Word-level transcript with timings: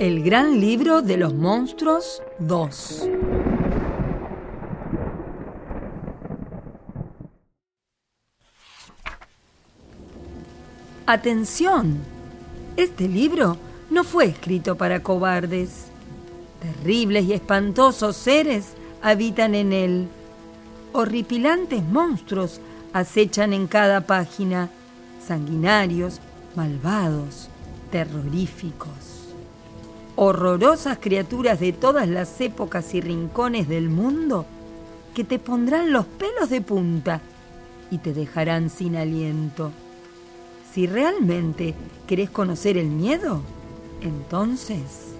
El 0.00 0.22
gran 0.22 0.62
libro 0.62 1.02
de 1.02 1.18
los 1.18 1.34
monstruos 1.34 2.22
2. 2.38 3.06
Atención, 11.04 11.98
este 12.78 13.08
libro 13.08 13.58
no 13.90 14.02
fue 14.02 14.24
escrito 14.24 14.74
para 14.76 15.02
cobardes. 15.02 15.88
Terribles 16.62 17.26
y 17.26 17.34
espantosos 17.34 18.16
seres 18.16 18.68
habitan 19.02 19.54
en 19.54 19.74
él. 19.74 20.08
Horripilantes 20.94 21.82
monstruos 21.82 22.62
acechan 22.94 23.52
en 23.52 23.66
cada 23.66 24.06
página, 24.06 24.70
sanguinarios, 25.22 26.20
malvados, 26.56 27.50
terroríficos. 27.90 29.09
Horrorosas 30.22 30.98
criaturas 30.98 31.60
de 31.60 31.72
todas 31.72 32.06
las 32.06 32.42
épocas 32.42 32.92
y 32.92 33.00
rincones 33.00 33.68
del 33.68 33.88
mundo 33.88 34.44
que 35.14 35.24
te 35.24 35.38
pondrán 35.38 35.92
los 35.92 36.04
pelos 36.04 36.50
de 36.50 36.60
punta 36.60 37.22
y 37.90 37.96
te 37.96 38.12
dejarán 38.12 38.68
sin 38.68 38.96
aliento. 38.96 39.72
Si 40.74 40.86
realmente 40.86 41.74
querés 42.06 42.28
conocer 42.28 42.76
el 42.76 42.88
miedo, 42.88 43.40
entonces 44.02 45.14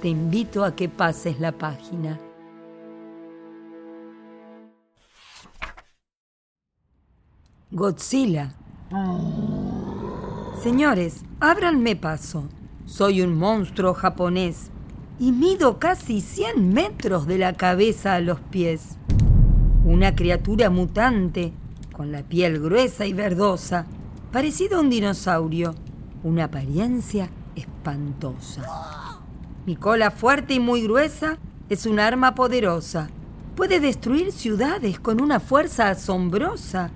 te 0.00 0.08
invito 0.08 0.64
a 0.64 0.74
que 0.74 0.88
pases 0.88 1.38
la 1.38 1.52
página. 1.52 2.18
Godzilla. 7.70 8.54
Señores, 10.62 11.26
ábranme 11.40 11.94
paso. 11.94 12.44
Soy 12.86 13.22
un 13.22 13.34
monstruo 13.34 13.94
japonés 13.94 14.70
y 15.18 15.32
mido 15.32 15.78
casi 15.78 16.20
100 16.20 16.74
metros 16.74 17.26
de 17.26 17.38
la 17.38 17.54
cabeza 17.54 18.14
a 18.14 18.20
los 18.20 18.40
pies. 18.40 18.98
Una 19.86 20.14
criatura 20.14 20.68
mutante, 20.68 21.54
con 21.94 22.12
la 22.12 22.22
piel 22.22 22.60
gruesa 22.60 23.06
y 23.06 23.14
verdosa, 23.14 23.86
parecido 24.32 24.76
a 24.76 24.80
un 24.82 24.90
dinosaurio, 24.90 25.74
una 26.22 26.44
apariencia 26.44 27.30
espantosa. 27.56 28.62
Mi 29.64 29.76
cola 29.76 30.10
fuerte 30.10 30.52
y 30.52 30.60
muy 30.60 30.82
gruesa 30.82 31.38
es 31.70 31.86
un 31.86 31.98
arma 31.98 32.34
poderosa. 32.34 33.08
Puede 33.56 33.80
destruir 33.80 34.30
ciudades 34.30 35.00
con 35.00 35.22
una 35.22 35.40
fuerza 35.40 35.88
asombrosa. 35.88 36.90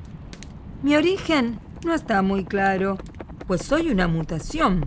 Mi 0.83 0.97
origen 0.97 1.58
no 1.83 1.95
está 1.95 2.20
muy 2.20 2.45
claro, 2.45 2.98
pues 3.47 3.62
soy 3.62 3.91
una 3.91 4.06
mutación 4.06 4.84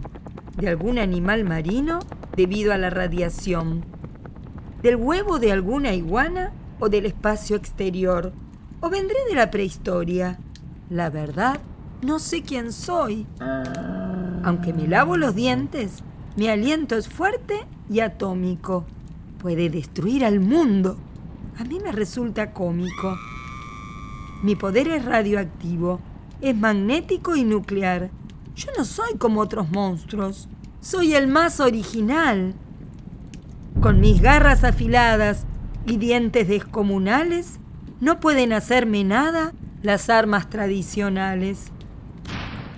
de 0.58 0.70
algún 0.70 1.00
animal 1.00 1.44
marino 1.44 2.00
debido 2.36 2.74
a 2.74 2.78
la 2.78 2.90
radiación, 2.90 3.84
del 4.82 4.96
huevo 4.96 5.40
de 5.40 5.52
alguna 5.52 5.94
iguana 5.94 6.52
o 6.80 6.90
del 6.90 7.06
espacio 7.06 7.56
exterior, 7.56 8.34
o 8.80 8.90
vendré 8.90 9.18
de 9.30 9.36
la 9.36 9.52
prehistoria. 9.52 10.40
La 10.90 11.10
verdad 11.10 11.62
no 12.02 12.18
sé 12.20 12.42
quién 12.42 12.74
soy. 12.74 13.28
Aunque 14.44 14.74
me 14.74 14.88
lavo 14.88 15.18
los 15.18 15.36
dientes, 15.36 16.04
mi 16.36 16.48
aliento 16.48 16.96
es 16.96 17.08
fuerte 17.08 17.66
y 17.90 18.00
atómico. 18.00 18.86
Puede 19.38 19.70
destruir 19.70 20.26
al 20.26 20.40
mundo. 20.40 20.98
A 21.60 21.64
mí 21.64 21.80
me 21.80 21.92
resulta 21.92 22.54
cómico. 22.54 23.16
Mi 24.42 24.56
poder 24.56 24.88
es 24.88 25.06
radioactivo, 25.06 26.00
es 26.42 26.56
magnético 26.56 27.36
y 27.36 27.44
nuclear. 27.44 28.10
Yo 28.56 28.70
no 28.78 28.86
soy 28.86 29.18
como 29.18 29.42
otros 29.42 29.70
monstruos. 29.72 30.48
Soy 30.82 31.14
el 31.14 31.28
más 31.28 31.60
original. 31.60 32.54
Con 33.82 34.00
mis 34.00 34.22
garras 34.22 34.64
afiladas 34.64 35.46
y 35.86 35.98
dientes 35.98 36.48
descomunales, 36.48 37.60
no 38.00 38.20
pueden 38.20 38.54
hacerme 38.54 39.04
nada 39.04 39.54
las 39.84 40.10
armas 40.10 40.50
tradicionales. 40.50 41.72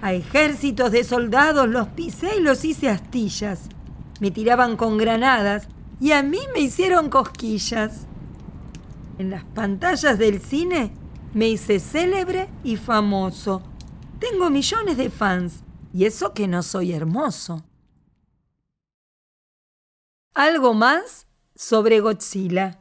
A 0.01 0.13
ejércitos 0.13 0.91
de 0.91 1.03
soldados 1.03 1.67
los 1.67 1.87
pisé 1.89 2.37
y 2.37 2.41
los 2.41 2.65
hice 2.65 2.89
astillas. 2.89 3.69
Me 4.19 4.31
tiraban 4.31 4.77
con 4.77 4.97
granadas 4.97 5.67
y 5.99 6.11
a 6.11 6.21
mí 6.23 6.39
me 6.53 6.59
hicieron 6.59 7.09
cosquillas. 7.09 8.05
En 9.17 9.29
las 9.29 9.43
pantallas 9.43 10.17
del 10.17 10.41
cine 10.41 10.91
me 11.33 11.47
hice 11.47 11.79
célebre 11.79 12.49
y 12.63 12.75
famoso. 12.75 13.63
Tengo 14.31 14.49
millones 14.49 14.95
de 14.95 15.09
fans 15.09 15.65
y 15.93 16.05
eso 16.05 16.33
que 16.33 16.47
no 16.47 16.63
soy 16.63 16.93
hermoso. 16.93 17.65
Algo 20.33 20.73
más 20.73 21.27
sobre 21.55 21.99
Godzilla. 21.99 22.79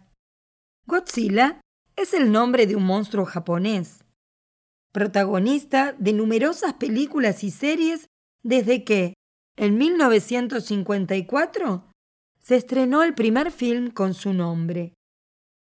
Godzilla 0.86 1.60
es 1.96 2.14
el 2.14 2.30
nombre 2.30 2.68
de 2.68 2.76
un 2.76 2.84
monstruo 2.84 3.24
japonés 3.24 4.04
protagonista 4.92 5.96
de 5.98 6.12
numerosas 6.12 6.74
películas 6.74 7.42
y 7.42 7.50
series 7.50 8.06
desde 8.44 8.84
que, 8.84 9.14
en 9.56 9.78
1954, 9.78 11.90
se 12.40 12.54
estrenó 12.54 13.02
el 13.02 13.14
primer 13.14 13.50
film 13.50 13.90
con 13.90 14.14
su 14.14 14.32
nombre. 14.32 14.94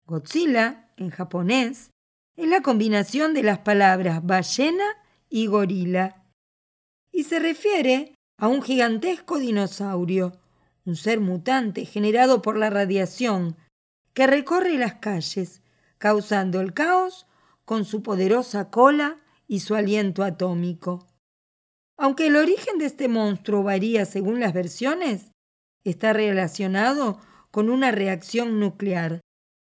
Godzilla, 0.07 0.93
en 0.97 1.11
japonés, 1.11 1.91
es 2.37 2.49
la 2.49 2.63
combinación 2.63 3.33
de 3.33 3.45
las 3.45 3.61
palabras 3.61 4.27
ballena 4.27 4.85
y 5.29 5.47
gorila, 5.47 6.25
y 7.13 7.25
se 7.25 7.39
refiere 7.39 8.15
a 8.39 8.49
un 8.49 8.63
gigantesco 8.63 9.39
dinosaurio, 9.39 10.39
un 10.85 10.97
ser 10.97 11.21
mutante 11.21 11.85
generado 11.85 12.41
por 12.43 12.57
la 12.57 12.71
radiación 12.71 13.57
que 14.15 14.27
recorre 14.27 14.79
las 14.79 14.95
calles, 14.95 15.63
causando 15.99 16.61
el 16.61 16.73
caos 16.73 17.27
con 17.65 17.85
su 17.85 18.03
poderosa 18.03 18.71
cola 18.71 19.21
y 19.47 19.61
su 19.61 19.75
aliento 19.75 20.23
atómico. 20.23 21.07
Aunque 21.97 22.29
el 22.29 22.37
origen 22.37 22.79
de 22.79 22.87
este 22.87 23.09
monstruo 23.09 23.63
varía 23.63 24.05
según 24.05 24.41
las 24.41 24.53
versiones, 24.53 25.33
está 25.85 26.13
relacionado 26.13 27.21
con 27.51 27.71
una 27.71 27.91
reacción 27.91 28.61
nuclear. 28.61 29.21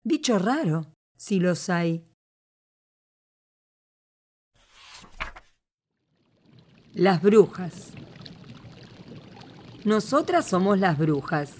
Bicho 0.04 0.40
raro, 0.40 0.94
si 1.18 1.40
los 1.40 1.70
hay. 1.70 2.06
Las 6.96 7.22
brujas. 7.22 7.92
Nosotras 9.84 10.48
somos 10.48 10.80
las 10.80 10.98
brujas. 10.98 11.52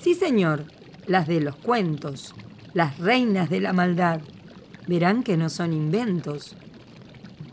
Sí, 0.00 0.16
señor, 0.16 0.64
las 1.06 1.28
de 1.28 1.40
los 1.40 1.54
cuentos, 1.54 2.34
las 2.72 2.98
reinas 2.98 3.50
de 3.50 3.60
la 3.60 3.72
maldad 3.72 4.20
verán 4.88 5.22
que 5.22 5.36
no 5.36 5.48
son 5.48 5.72
inventos. 5.72 6.56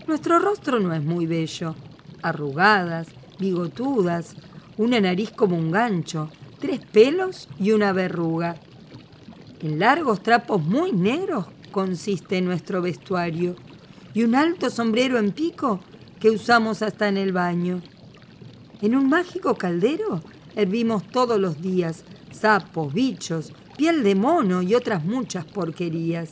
Nuestro 0.07 0.39
rostro 0.39 0.79
no 0.79 0.95
es 0.95 1.03
muy 1.03 1.27
bello, 1.27 1.75
arrugadas, 2.23 3.09
bigotudas, 3.37 4.35
una 4.77 4.99
nariz 4.99 5.29
como 5.29 5.55
un 5.55 5.69
gancho, 5.69 6.31
tres 6.59 6.79
pelos 6.91 7.49
y 7.59 7.73
una 7.73 7.93
verruga. 7.93 8.55
En 9.59 9.77
largos 9.77 10.23
trapos 10.23 10.63
muy 10.63 10.91
negros 10.91 11.45
consiste 11.71 12.41
nuestro 12.41 12.81
vestuario 12.81 13.55
y 14.15 14.23
un 14.23 14.33
alto 14.33 14.71
sombrero 14.71 15.19
en 15.19 15.33
pico 15.33 15.81
que 16.21 16.29
usamos 16.29 16.81
hasta 16.81 17.09
en 17.09 17.17
el 17.17 17.33
baño. 17.33 17.81
En 18.81 18.95
un 18.95 19.09
mágico 19.09 19.55
caldero 19.55 20.21
hervimos 20.55 21.05
todos 21.07 21.39
los 21.39 21.61
días 21.61 22.05
sapos, 22.31 22.93
bichos, 22.93 23.53
piel 23.77 24.03
de 24.03 24.15
mono 24.15 24.61
y 24.61 24.75
otras 24.75 25.03
muchas 25.03 25.45
porquerías. 25.45 26.31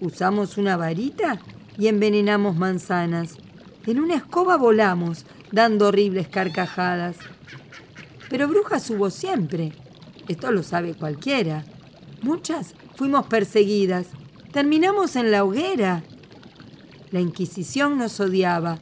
Usamos 0.00 0.58
una 0.58 0.76
varita 0.76 1.40
y 1.78 1.88
envenenamos 1.88 2.56
manzanas. 2.56 3.36
En 3.86 4.00
una 4.00 4.16
escoba 4.16 4.56
volamos, 4.56 5.26
dando 5.52 5.88
horribles 5.88 6.28
carcajadas. 6.28 7.16
Pero 8.28 8.48
brujas 8.48 8.88
hubo 8.90 9.10
siempre. 9.10 9.72
Esto 10.28 10.50
lo 10.50 10.62
sabe 10.62 10.94
cualquiera. 10.94 11.64
Muchas 12.22 12.74
fuimos 12.96 13.26
perseguidas. 13.26 14.08
Terminamos 14.52 15.16
en 15.16 15.30
la 15.30 15.44
hoguera. 15.44 16.02
La 17.10 17.20
Inquisición 17.20 17.98
nos 17.98 18.20
odiaba. 18.20 18.78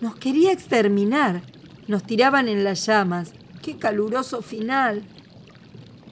Nos 0.00 0.16
quería 0.16 0.52
exterminar. 0.52 1.42
Nos 1.88 2.02
tiraban 2.02 2.48
en 2.48 2.64
las 2.64 2.86
llamas. 2.86 3.32
¡Qué 3.62 3.76
caluroso 3.76 4.42
final! 4.42 5.04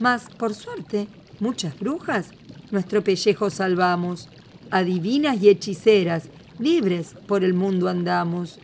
Mas, 0.01 0.29
por 0.39 0.55
suerte, 0.55 1.09
muchas 1.41 1.79
brujas 1.79 2.31
nuestro 2.71 3.05
pellejo 3.05 3.51
salvamos 3.51 4.29
adivinas 4.71 5.41
y 5.41 5.49
hechiceras, 5.49 6.29
libres 6.59 7.15
por 7.29 7.45
el 7.45 7.55
mundo 7.55 7.89
andamos. 7.89 8.59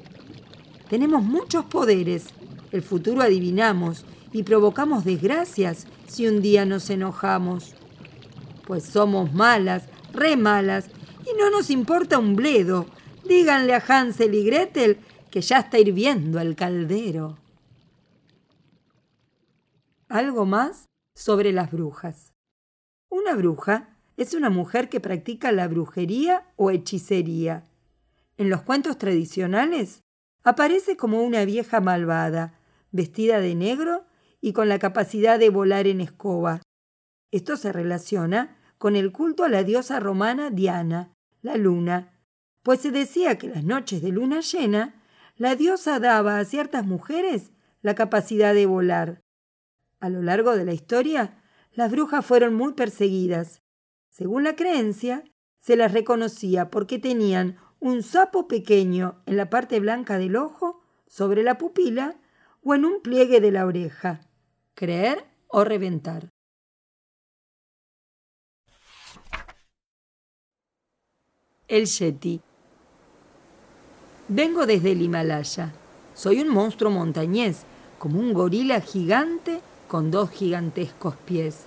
Tenemos 0.88 1.23
muchos 1.23 1.67
poderes, 1.67 2.26
el 2.73 2.82
futuro 2.82 3.23
adivinamos 3.23 4.05
y 4.32 4.43
provocamos 4.43 5.05
desgracias 5.05 5.87
si 6.08 6.26
un 6.26 6.43
día 6.43 6.67
nos 6.67 6.91
enojamos. 6.91 7.75
Pues 8.67 8.82
somos 8.85 9.32
malas, 9.32 9.85
re 10.12 10.37
malas, 10.37 10.91
y 11.25 11.38
no 11.38 11.50
nos 11.50 11.70
importa 11.70 12.19
un 12.19 12.37
bledo. 12.37 12.87
Díganle 13.25 13.75
a 13.75 13.84
Hansel 13.87 14.34
y 14.34 14.44
Gretel 14.44 14.99
que 15.31 15.40
ya 15.40 15.58
está 15.58 15.78
hirviendo 15.78 16.40
el 16.40 16.56
caldero. 16.56 17.38
Algo 20.08 20.46
más 20.46 20.88
sobre 21.14 21.52
las 21.52 21.70
brujas. 21.70 22.32
Una 23.08 23.34
bruja 23.34 23.96
es 24.17 24.34
una 24.34 24.50
mujer 24.50 24.88
que 24.88 25.00
practica 25.00 25.52
la 25.52 25.69
brujería 25.69 26.52
o 26.56 26.70
hechicería. 26.70 27.64
En 28.37 28.50
los 28.50 28.62
cuentos 28.62 28.99
tradicionales 28.99 30.02
aparece 30.43 30.96
como 30.96 31.23
una 31.23 31.44
vieja 31.44 31.81
malvada, 31.81 32.58
vestida 32.90 33.40
de 33.40 33.55
negro 33.55 34.05
y 34.40 34.52
con 34.52 34.69
la 34.69 34.78
capacidad 34.78 35.38
de 35.38 35.50
volar 35.50 35.87
en 35.87 36.00
escoba. 36.00 36.62
Esto 37.31 37.56
se 37.56 37.73
relaciona 37.73 38.60
con 38.81 38.97
el 38.97 39.12
culto 39.12 39.44
a 39.44 39.50
la 39.50 39.62
diosa 39.62 40.00
romana 40.00 40.49
Diana, 40.49 41.12
la 41.43 41.56
luna, 41.56 42.19
pues 42.62 42.81
se 42.81 42.91
decía 42.91 43.37
que 43.37 43.47
las 43.47 43.62
noches 43.62 44.00
de 44.00 44.09
luna 44.09 44.41
llena, 44.41 45.05
la 45.37 45.55
diosa 45.55 46.00
daba 46.00 46.38
a 46.38 46.47
ciertas 46.47 46.87
mujeres 46.87 47.53
la 47.82 47.94
capacidad 47.94 48.55
de 48.55 48.65
volar. 48.65 49.21
A 50.00 50.09
lo 50.09 50.23
largo 50.23 50.56
de 50.56 50.65
la 50.65 50.73
historia, 50.73 51.43
las 51.73 51.91
brujas 51.91 52.25
fueron 52.25 52.55
muy 52.55 52.73
perseguidas. 52.73 53.61
Según 54.09 54.44
la 54.44 54.56
creencia, 54.56 55.25
se 55.59 55.76
las 55.76 55.93
reconocía 55.93 56.71
porque 56.71 56.99
tenían 56.99 57.59
un 57.81 58.03
sapo 58.03 58.49
pequeño 58.49 59.23
en 59.26 59.37
la 59.37 59.50
parte 59.50 59.79
blanca 59.79 60.17
del 60.17 60.37
ojo, 60.37 60.81
sobre 61.06 61.43
la 61.43 61.59
pupila 61.59 62.17
o 62.62 62.75
en 62.75 62.87
un 62.87 63.03
pliegue 63.03 63.43
de 63.43 63.50
la 63.50 63.67
oreja. 63.67 64.23
Creer 64.75 65.26
o 65.49 65.65
reventar. 65.65 66.31
El 71.70 71.87
Yeti. 71.87 72.40
Vengo 74.26 74.67
desde 74.67 74.90
el 74.90 75.02
Himalaya. 75.02 75.72
Soy 76.17 76.40
un 76.40 76.49
monstruo 76.49 76.90
montañés, 76.90 77.62
como 78.00 78.19
un 78.19 78.34
gorila 78.34 78.81
gigante 78.81 79.61
con 79.87 80.11
dos 80.11 80.31
gigantescos 80.31 81.14
pies. 81.25 81.67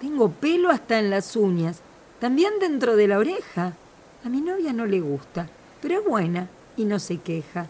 Tengo 0.00 0.32
pelo 0.32 0.70
hasta 0.70 0.98
en 0.98 1.10
las 1.10 1.36
uñas, 1.36 1.80
también 2.18 2.54
dentro 2.58 2.96
de 2.96 3.06
la 3.06 3.18
oreja. 3.18 3.74
A 4.24 4.28
mi 4.28 4.40
novia 4.40 4.72
no 4.72 4.84
le 4.84 5.00
gusta, 5.00 5.48
pero 5.80 6.00
es 6.00 6.04
buena 6.04 6.48
y 6.76 6.84
no 6.84 6.98
se 6.98 7.18
queja. 7.18 7.68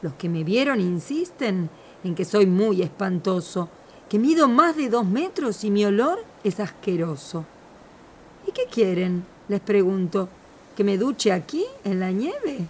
Los 0.00 0.12
que 0.12 0.28
me 0.28 0.44
vieron 0.44 0.80
insisten 0.80 1.68
en 2.04 2.14
que 2.14 2.24
soy 2.24 2.46
muy 2.46 2.82
espantoso, 2.82 3.68
que 4.08 4.20
mido 4.20 4.46
más 4.46 4.76
de 4.76 4.90
dos 4.90 5.06
metros 5.06 5.64
y 5.64 5.72
mi 5.72 5.84
olor 5.84 6.24
es 6.44 6.60
asqueroso. 6.60 7.44
¿Y 8.46 8.52
qué 8.52 8.66
quieren? 8.70 9.33
Les 9.48 9.60
pregunto. 9.60 10.28
¿Que 10.76 10.84
me 10.84 10.98
duche 10.98 11.30
aquí, 11.30 11.64
en 11.84 12.00
la 12.00 12.10
nieve? 12.10 12.66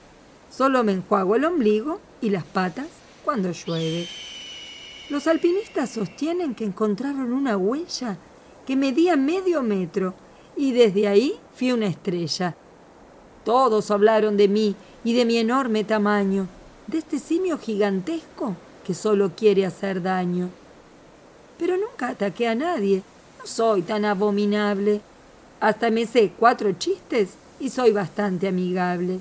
Solo 0.50 0.84
me 0.84 0.92
enjuago 0.92 1.36
el 1.36 1.44
ombligo 1.44 2.00
y 2.20 2.30
las 2.30 2.44
patas 2.44 2.86
cuando 3.24 3.50
llueve. 3.50 4.06
Los 5.10 5.26
alpinistas 5.26 5.90
sostienen 5.90 6.54
que 6.54 6.64
encontraron 6.64 7.32
una 7.32 7.56
huella 7.56 8.18
que 8.66 8.76
medía 8.76 9.16
medio 9.16 9.62
metro 9.62 10.14
y 10.56 10.72
desde 10.72 11.08
ahí 11.08 11.38
fui 11.54 11.72
una 11.72 11.86
estrella. 11.86 12.54
Todos 13.44 13.90
hablaron 13.90 14.36
de 14.36 14.48
mí 14.48 14.74
y 15.02 15.12
de 15.14 15.24
mi 15.24 15.36
enorme 15.36 15.84
tamaño, 15.84 16.46
de 16.86 16.98
este 16.98 17.18
simio 17.18 17.58
gigantesco 17.58 18.56
que 18.86 18.94
solo 18.94 19.32
quiere 19.36 19.66
hacer 19.66 20.02
daño. 20.02 20.50
Pero 21.58 21.76
nunca 21.76 22.08
ataqué 22.08 22.48
a 22.48 22.54
nadie, 22.54 23.02
no 23.38 23.46
soy 23.46 23.82
tan 23.82 24.04
abominable. 24.04 25.00
Hasta 25.64 25.90
me 25.90 26.04
sé 26.04 26.30
cuatro 26.38 26.72
chistes 26.72 27.38
y 27.58 27.70
soy 27.70 27.90
bastante 27.90 28.48
amigable. 28.48 29.20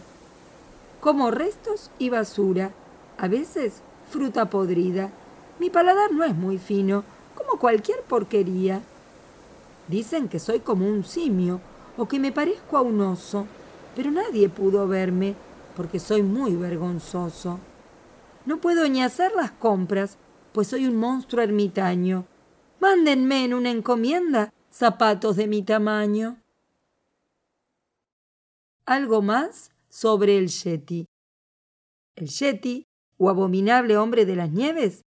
Como 0.99 1.31
restos 1.31 1.89
y 1.99 2.09
basura, 2.09 2.73
a 3.17 3.29
veces 3.29 3.75
fruta 4.09 4.49
podrida. 4.49 5.09
Mi 5.57 5.69
paladar 5.69 6.11
no 6.11 6.25
es 6.25 6.35
muy 6.35 6.57
fino, 6.57 7.05
como 7.33 7.57
cualquier 7.57 8.01
porquería. 8.01 8.81
Dicen 9.87 10.27
que 10.27 10.37
soy 10.37 10.59
como 10.59 10.85
un 10.85 11.05
simio 11.05 11.61
o 11.95 12.09
que 12.09 12.19
me 12.19 12.33
parezco 12.33 12.75
a 12.75 12.81
un 12.81 12.99
oso, 12.99 13.47
pero 13.95 14.11
nadie 14.11 14.49
pudo 14.49 14.85
verme 14.85 15.35
porque 15.77 15.97
soy 15.97 16.23
muy 16.23 16.57
vergonzoso. 16.57 17.57
No 18.45 18.57
puedo 18.57 18.89
ni 18.89 19.01
hacer 19.01 19.31
las 19.33 19.51
compras, 19.51 20.17
pues 20.51 20.67
soy 20.67 20.87
un 20.87 20.97
monstruo 20.97 21.41
ermitaño. 21.41 22.25
Mándenme 22.81 23.45
en 23.45 23.53
una 23.53 23.71
encomienda 23.71 24.51
zapatos 24.73 25.35
de 25.35 25.45
mi 25.45 25.61
tamaño. 25.61 26.41
Algo 28.87 29.21
más 29.21 29.69
sobre 29.87 30.39
el 30.39 30.47
Yeti. 30.47 31.05
El 32.15 32.27
Yeti, 32.27 32.87
o 33.17 33.29
abominable 33.29 33.97
hombre 33.97 34.25
de 34.25 34.35
las 34.35 34.51
nieves, 34.51 35.03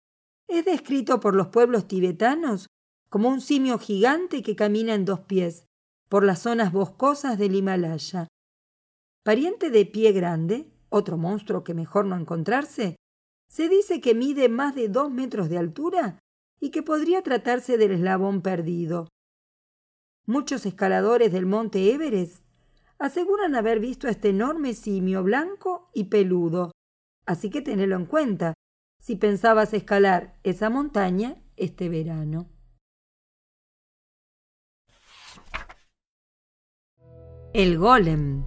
es 0.47 0.65
descrito 0.65 1.19
por 1.19 1.35
los 1.35 1.49
pueblos 1.49 1.89
tibetanos 1.89 2.69
como 3.11 3.29
un 3.29 3.41
simio 3.41 3.81
gigante 3.81 4.45
que 4.45 4.55
camina 4.55 4.95
en 4.95 5.05
dos 5.05 5.21
pies 5.21 5.67
por 6.09 6.23
las 6.23 6.39
zonas 6.43 6.73
boscosas 6.73 7.37
del 7.37 7.57
Himalaya. 7.57 8.29
Pariente 9.25 9.71
de 9.71 9.85
pie 9.85 10.13
grande, 10.13 10.71
otro 10.91 11.17
monstruo 11.17 11.65
que 11.65 11.75
mejor 11.75 12.07
no 12.07 12.17
encontrarse, 12.17 12.95
se 13.51 13.69
dice 13.69 14.01
que 14.01 14.15
mide 14.15 14.49
más 14.49 14.77
de 14.77 14.89
dos 14.89 15.11
metros 15.11 15.49
de 15.49 15.59
altura 15.59 16.21
y 16.61 16.71
que 16.71 16.85
podría 16.85 17.23
tratarse 17.23 17.77
del 17.77 17.91
eslabón 17.91 18.43
perdido. 18.43 19.09
Muchos 20.29 20.67
escaladores 20.67 21.33
del 21.33 21.47
monte 21.47 21.93
Everest 21.93 22.45
aseguran 22.99 23.55
haber 23.55 23.79
visto 23.79 24.09
a 24.09 24.11
este 24.11 24.31
enorme 24.31 24.75
simio 24.75 25.23
blanco 25.23 25.89
y 25.95 26.05
peludo, 26.05 26.73
así 27.27 27.49
que 27.49 27.63
tenelo 27.63 27.95
en 27.95 28.07
cuenta 28.07 28.55
si 29.01 29.15
pensabas 29.15 29.73
escalar 29.73 30.37
esa 30.43 30.69
montaña 30.69 31.37
este 31.55 31.89
verano. 31.89 32.51
El 37.53 37.79
golem. 37.79 38.45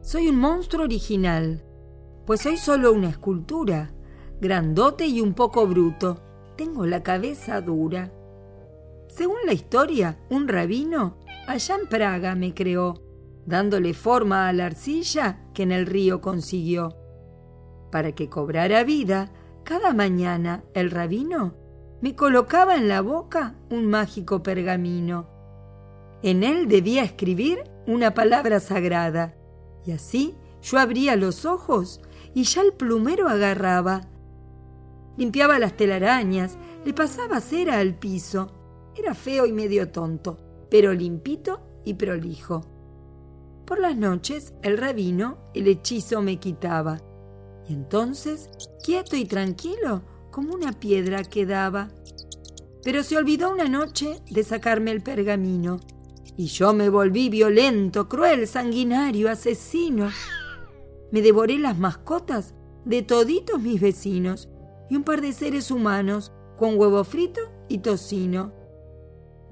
Soy 0.00 0.28
un 0.28 0.36
monstruo 0.36 0.84
original, 0.84 1.66
pues 2.26 2.40
soy 2.40 2.56
solo 2.56 2.94
una 2.94 3.10
escultura, 3.10 3.92
grandote 4.40 5.06
y 5.06 5.20
un 5.20 5.34
poco 5.34 5.66
bruto. 5.66 6.22
Tengo 6.56 6.86
la 6.86 7.02
cabeza 7.02 7.60
dura. 7.60 8.10
Según 9.14 9.38
la 9.46 9.52
historia, 9.52 10.18
un 10.30 10.48
rabino 10.48 11.18
allá 11.46 11.76
en 11.76 11.86
Praga 11.88 12.34
me 12.34 12.54
creó, 12.54 12.94
dándole 13.46 13.94
forma 13.94 14.48
a 14.48 14.52
la 14.52 14.66
arcilla 14.66 15.40
que 15.54 15.64
en 15.64 15.72
el 15.72 15.86
río 15.86 16.20
consiguió. 16.20 16.96
Para 17.90 18.12
que 18.12 18.28
cobrara 18.28 18.84
vida, 18.84 19.32
cada 19.64 19.92
mañana 19.92 20.64
el 20.74 20.90
rabino 20.90 21.54
me 22.00 22.16
colocaba 22.16 22.76
en 22.76 22.88
la 22.88 23.00
boca 23.00 23.54
un 23.70 23.86
mágico 23.86 24.42
pergamino 24.42 25.32
en 26.22 26.44
él 26.44 26.68
debía 26.68 27.02
escribir 27.02 27.64
una 27.86 28.14
palabra 28.14 28.60
sagrada. 28.60 29.34
Y 29.84 29.92
así 29.92 30.36
yo 30.62 30.78
abría 30.78 31.16
los 31.16 31.44
ojos 31.44 32.00
y 32.32 32.44
ya 32.44 32.62
el 32.62 32.72
plumero 32.72 33.28
agarraba. 33.28 34.02
Limpiaba 35.16 35.58
las 35.58 35.76
telarañas, 35.76 36.56
le 36.84 36.94
pasaba 36.94 37.40
cera 37.40 37.78
al 37.78 37.94
piso. 37.96 38.52
Era 38.96 39.14
feo 39.14 39.46
y 39.46 39.52
medio 39.52 39.90
tonto, 39.90 40.38
pero 40.70 40.92
limpito 40.92 41.60
y 41.84 41.94
prolijo. 41.94 42.62
Por 43.66 43.78
las 43.78 43.96
noches 43.96 44.54
el 44.62 44.78
rabino 44.78 45.38
el 45.54 45.68
hechizo 45.68 46.22
me 46.22 46.38
quitaba. 46.38 47.00
Y 47.68 47.72
entonces, 47.74 48.50
quieto 48.84 49.16
y 49.16 49.24
tranquilo, 49.24 50.02
como 50.30 50.54
una 50.54 50.72
piedra 50.72 51.22
quedaba. 51.22 51.88
Pero 52.82 53.02
se 53.02 53.16
olvidó 53.16 53.50
una 53.50 53.68
noche 53.68 54.20
de 54.30 54.42
sacarme 54.42 54.90
el 54.90 55.02
pergamino 55.02 55.78
y 56.36 56.46
yo 56.46 56.72
me 56.72 56.88
volví 56.88 57.28
violento, 57.28 58.08
cruel, 58.08 58.46
sanguinario, 58.46 59.30
asesino. 59.30 60.10
Me 61.10 61.20
devoré 61.20 61.58
las 61.58 61.78
mascotas 61.78 62.54
de 62.84 63.02
toditos 63.02 63.60
mis 63.60 63.80
vecinos 63.80 64.48
y 64.88 64.96
un 64.96 65.04
par 65.04 65.20
de 65.20 65.32
seres 65.32 65.70
humanos 65.70 66.32
con 66.58 66.78
huevo 66.78 67.04
frito 67.04 67.40
y 67.68 67.78
tocino. 67.78 68.52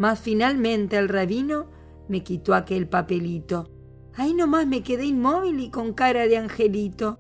Mas 0.01 0.19
finalmente 0.19 0.97
el 0.97 1.11
rabino 1.11 1.67
me 2.09 2.25
quitó 2.25 2.55
aquel 2.55 2.89
papelito. 2.89 3.69
Ahí 4.15 4.33
nomás 4.33 4.67
me 4.67 4.83
quedé 4.83 5.05
inmóvil 5.05 5.61
y 5.61 5.71
con 5.71 5.93
cara 5.93 6.27
de 6.27 6.39
angelito. 6.39 7.19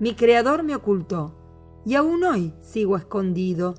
Mi 0.00 0.16
creador 0.16 0.64
me 0.64 0.74
ocultó 0.74 1.80
y 1.86 1.94
aún 1.94 2.24
hoy 2.24 2.52
sigo 2.60 2.96
escondido. 2.96 3.76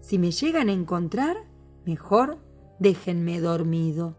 Si 0.00 0.18
me 0.18 0.32
llegan 0.32 0.68
a 0.68 0.72
encontrar, 0.72 1.36
mejor 1.86 2.38
déjenme 2.80 3.40
dormido. 3.40 4.18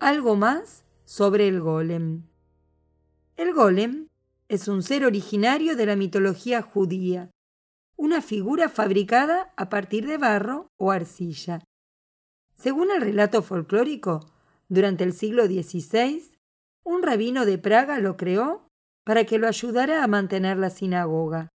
Algo 0.00 0.36
más 0.36 0.84
sobre 1.06 1.48
el 1.48 1.62
golem. 1.62 2.26
El 3.36 3.54
golem 3.54 4.08
es 4.48 4.68
un 4.68 4.82
ser 4.82 5.06
originario 5.06 5.76
de 5.76 5.86
la 5.86 5.96
mitología 5.96 6.60
judía, 6.60 7.30
una 8.00 8.22
figura 8.22 8.70
fabricada 8.70 9.52
a 9.58 9.68
partir 9.68 10.06
de 10.06 10.16
barro 10.16 10.72
o 10.78 10.90
arcilla. 10.90 11.62
Según 12.54 12.90
el 12.90 13.02
relato 13.02 13.42
folclórico, 13.42 14.20
durante 14.70 15.04
el 15.04 15.12
siglo 15.12 15.44
XVI, 15.44 16.32
un 16.82 17.02
rabino 17.02 17.44
de 17.44 17.58
Praga 17.58 17.98
lo 17.98 18.16
creó 18.16 18.66
para 19.04 19.24
que 19.24 19.36
lo 19.36 19.46
ayudara 19.46 20.02
a 20.02 20.06
mantener 20.06 20.56
la 20.56 20.70
sinagoga. 20.70 21.50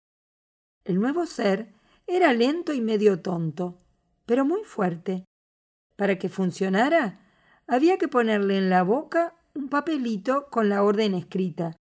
El 0.85 0.99
nuevo 0.99 1.27
ser 1.27 1.75
era 2.09 2.33
lento 2.33 2.73
y 2.73 2.81
medio 2.81 3.21
tonto, 3.21 3.79
pero 4.27 4.45
muy 4.45 4.65
fuerte. 4.65 5.25
Para 5.95 6.19
que 6.19 6.29
funcionara, 6.29 7.21
había 7.69 7.99
que 7.99 8.09
ponerle 8.09 8.59
en 8.59 8.69
la 8.69 8.83
boca 8.83 9.37
un 9.55 9.69
papelito 9.69 10.49
con 10.51 10.69
la 10.69 10.83
orden 10.83 11.15
escrita, 11.15 11.77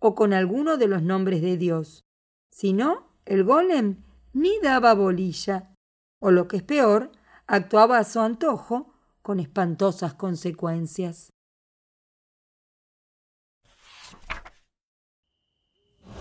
o 0.00 0.14
con 0.14 0.34
alguno 0.34 0.76
de 0.76 0.88
los 0.88 1.02
nombres 1.02 1.40
de 1.40 1.56
Dios. 1.56 2.02
Si 2.50 2.74
no, 2.74 3.11
el 3.24 3.44
golem 3.44 4.02
ni 4.32 4.58
daba 4.60 4.94
bolilla, 4.94 5.74
o 6.20 6.30
lo 6.30 6.48
que 6.48 6.58
es 6.58 6.62
peor, 6.62 7.12
actuaba 7.46 7.98
a 7.98 8.04
su 8.04 8.20
antojo 8.20 8.94
con 9.22 9.40
espantosas 9.40 10.14
consecuencias. 10.14 11.32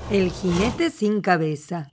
El 0.09 0.29
jinete 0.29 0.89
sin 0.89 1.21
cabeza. 1.21 1.91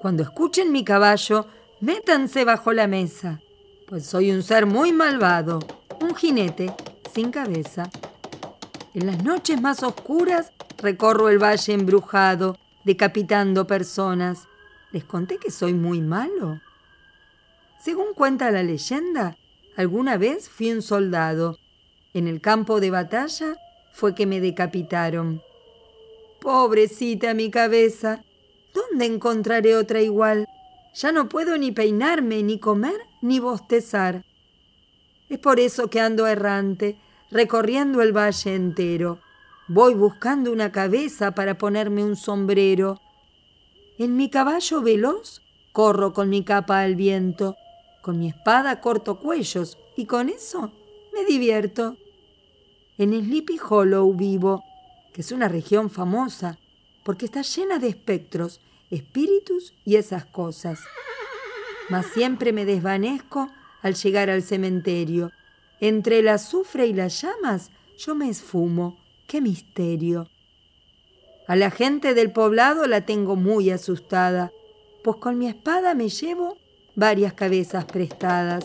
Cuando 0.00 0.22
escuchen 0.22 0.72
mi 0.72 0.84
caballo, 0.84 1.46
métanse 1.80 2.44
bajo 2.44 2.72
la 2.72 2.86
mesa, 2.86 3.40
pues 3.88 4.06
soy 4.06 4.30
un 4.30 4.42
ser 4.42 4.64
muy 4.64 4.92
malvado, 4.92 5.58
un 6.00 6.14
jinete 6.14 6.74
sin 7.12 7.30
cabeza. 7.30 7.90
En 8.94 9.06
las 9.06 9.22
noches 9.22 9.60
más 9.60 9.82
oscuras 9.82 10.52
recorro 10.78 11.28
el 11.28 11.42
valle 11.42 11.74
embrujado, 11.74 12.56
decapitando 12.88 13.66
personas. 13.66 14.48
¿Les 14.92 15.04
conté 15.04 15.36
que 15.36 15.50
soy 15.50 15.74
muy 15.74 16.00
malo? 16.00 16.58
Según 17.78 18.14
cuenta 18.14 18.50
la 18.50 18.62
leyenda, 18.62 19.36
alguna 19.76 20.16
vez 20.16 20.48
fui 20.48 20.72
un 20.72 20.80
soldado. 20.80 21.58
En 22.14 22.26
el 22.26 22.40
campo 22.40 22.80
de 22.80 22.90
batalla 22.90 23.56
fue 23.92 24.14
que 24.14 24.24
me 24.24 24.40
decapitaron. 24.40 25.42
Pobrecita 26.40 27.34
mi 27.34 27.50
cabeza, 27.50 28.24
¿Dónde 28.72 29.06
encontraré 29.06 29.76
otra 29.76 30.00
igual? 30.00 30.46
Ya 30.94 31.10
no 31.12 31.28
puedo 31.28 31.58
ni 31.58 31.72
peinarme, 31.72 32.42
ni 32.42 32.58
comer, 32.58 33.00
ni 33.22 33.40
bostezar. 33.40 34.24
Es 35.28 35.38
por 35.38 35.58
eso 35.58 35.90
que 35.90 36.00
ando 36.00 36.26
errante, 36.26 36.96
recorriendo 37.30 38.02
el 38.02 38.16
valle 38.16 38.54
entero. 38.54 39.18
Voy 39.70 39.92
buscando 39.92 40.50
una 40.50 40.72
cabeza 40.72 41.32
para 41.32 41.58
ponerme 41.58 42.02
un 42.02 42.16
sombrero. 42.16 43.02
En 43.98 44.16
mi 44.16 44.30
caballo 44.30 44.80
veloz 44.80 45.42
corro 45.72 46.14
con 46.14 46.30
mi 46.30 46.42
capa 46.42 46.80
al 46.80 46.96
viento, 46.96 47.54
con 48.00 48.18
mi 48.18 48.28
espada 48.28 48.80
corto 48.80 49.18
cuellos 49.20 49.76
y 49.94 50.06
con 50.06 50.30
eso 50.30 50.72
me 51.12 51.26
divierto. 51.26 51.98
En 52.96 53.12
Sleepy 53.12 53.60
Hollow 53.68 54.10
vivo, 54.14 54.64
que 55.12 55.20
es 55.20 55.32
una 55.32 55.48
región 55.48 55.90
famosa 55.90 56.58
porque 57.04 57.26
está 57.26 57.42
llena 57.42 57.78
de 57.78 57.88
espectros, 57.88 58.62
espíritus 58.90 59.74
y 59.84 59.96
esas 59.96 60.24
cosas. 60.24 60.80
Mas 61.90 62.06
siempre 62.06 62.54
me 62.54 62.64
desvanezco 62.64 63.50
al 63.82 63.96
llegar 63.96 64.30
al 64.30 64.42
cementerio. 64.42 65.30
Entre 65.78 66.20
el 66.20 66.28
azufre 66.28 66.86
y 66.86 66.94
las 66.94 67.20
llamas 67.20 67.70
yo 67.98 68.14
me 68.14 68.30
esfumo. 68.30 69.07
¡Qué 69.28 69.42
misterio! 69.42 70.26
A 71.46 71.54
la 71.54 71.70
gente 71.70 72.14
del 72.14 72.32
poblado 72.32 72.86
la 72.86 73.04
tengo 73.04 73.36
muy 73.36 73.68
asustada, 73.70 74.52
pues 75.04 75.18
con 75.18 75.36
mi 75.36 75.48
espada 75.48 75.94
me 75.94 76.08
llevo 76.08 76.56
varias 76.96 77.34
cabezas 77.34 77.84
prestadas. 77.84 78.64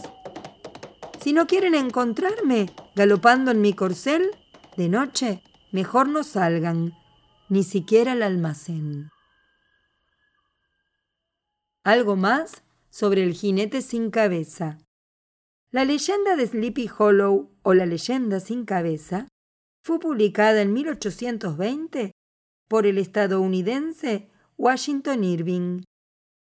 Si 1.19 1.33
no 1.33 1.47
quieren 1.47 1.75
encontrarme 1.75 2.69
galopando 2.95 3.51
en 3.51 3.59
mi 3.59 3.73
corcel, 3.73 4.31
de 4.77 4.87
noche 4.87 5.43
mejor 5.73 6.07
no 6.07 6.23
salgan, 6.23 6.93
ni 7.49 7.63
siquiera 7.63 8.13
el 8.13 8.23
almacén. 8.23 9.09
Algo 11.83 12.15
más 12.15 12.63
sobre 12.89 13.23
el 13.23 13.33
jinete 13.33 13.81
sin 13.81 14.11
cabeza. 14.11 14.77
La 15.71 15.83
leyenda 15.83 16.37
de 16.37 16.47
Sleepy 16.47 16.89
Hollow 16.97 17.51
o 17.63 17.73
la 17.73 17.85
leyenda 17.85 18.39
sin 18.39 18.63
cabeza 18.63 19.27
fue 19.83 19.99
publicada 19.99 20.61
en 20.61 20.73
1820 20.73 22.13
por 22.69 22.85
el 22.85 22.97
estadounidense 22.97 24.29
Washington 24.57 25.23
Irving. 25.23 25.83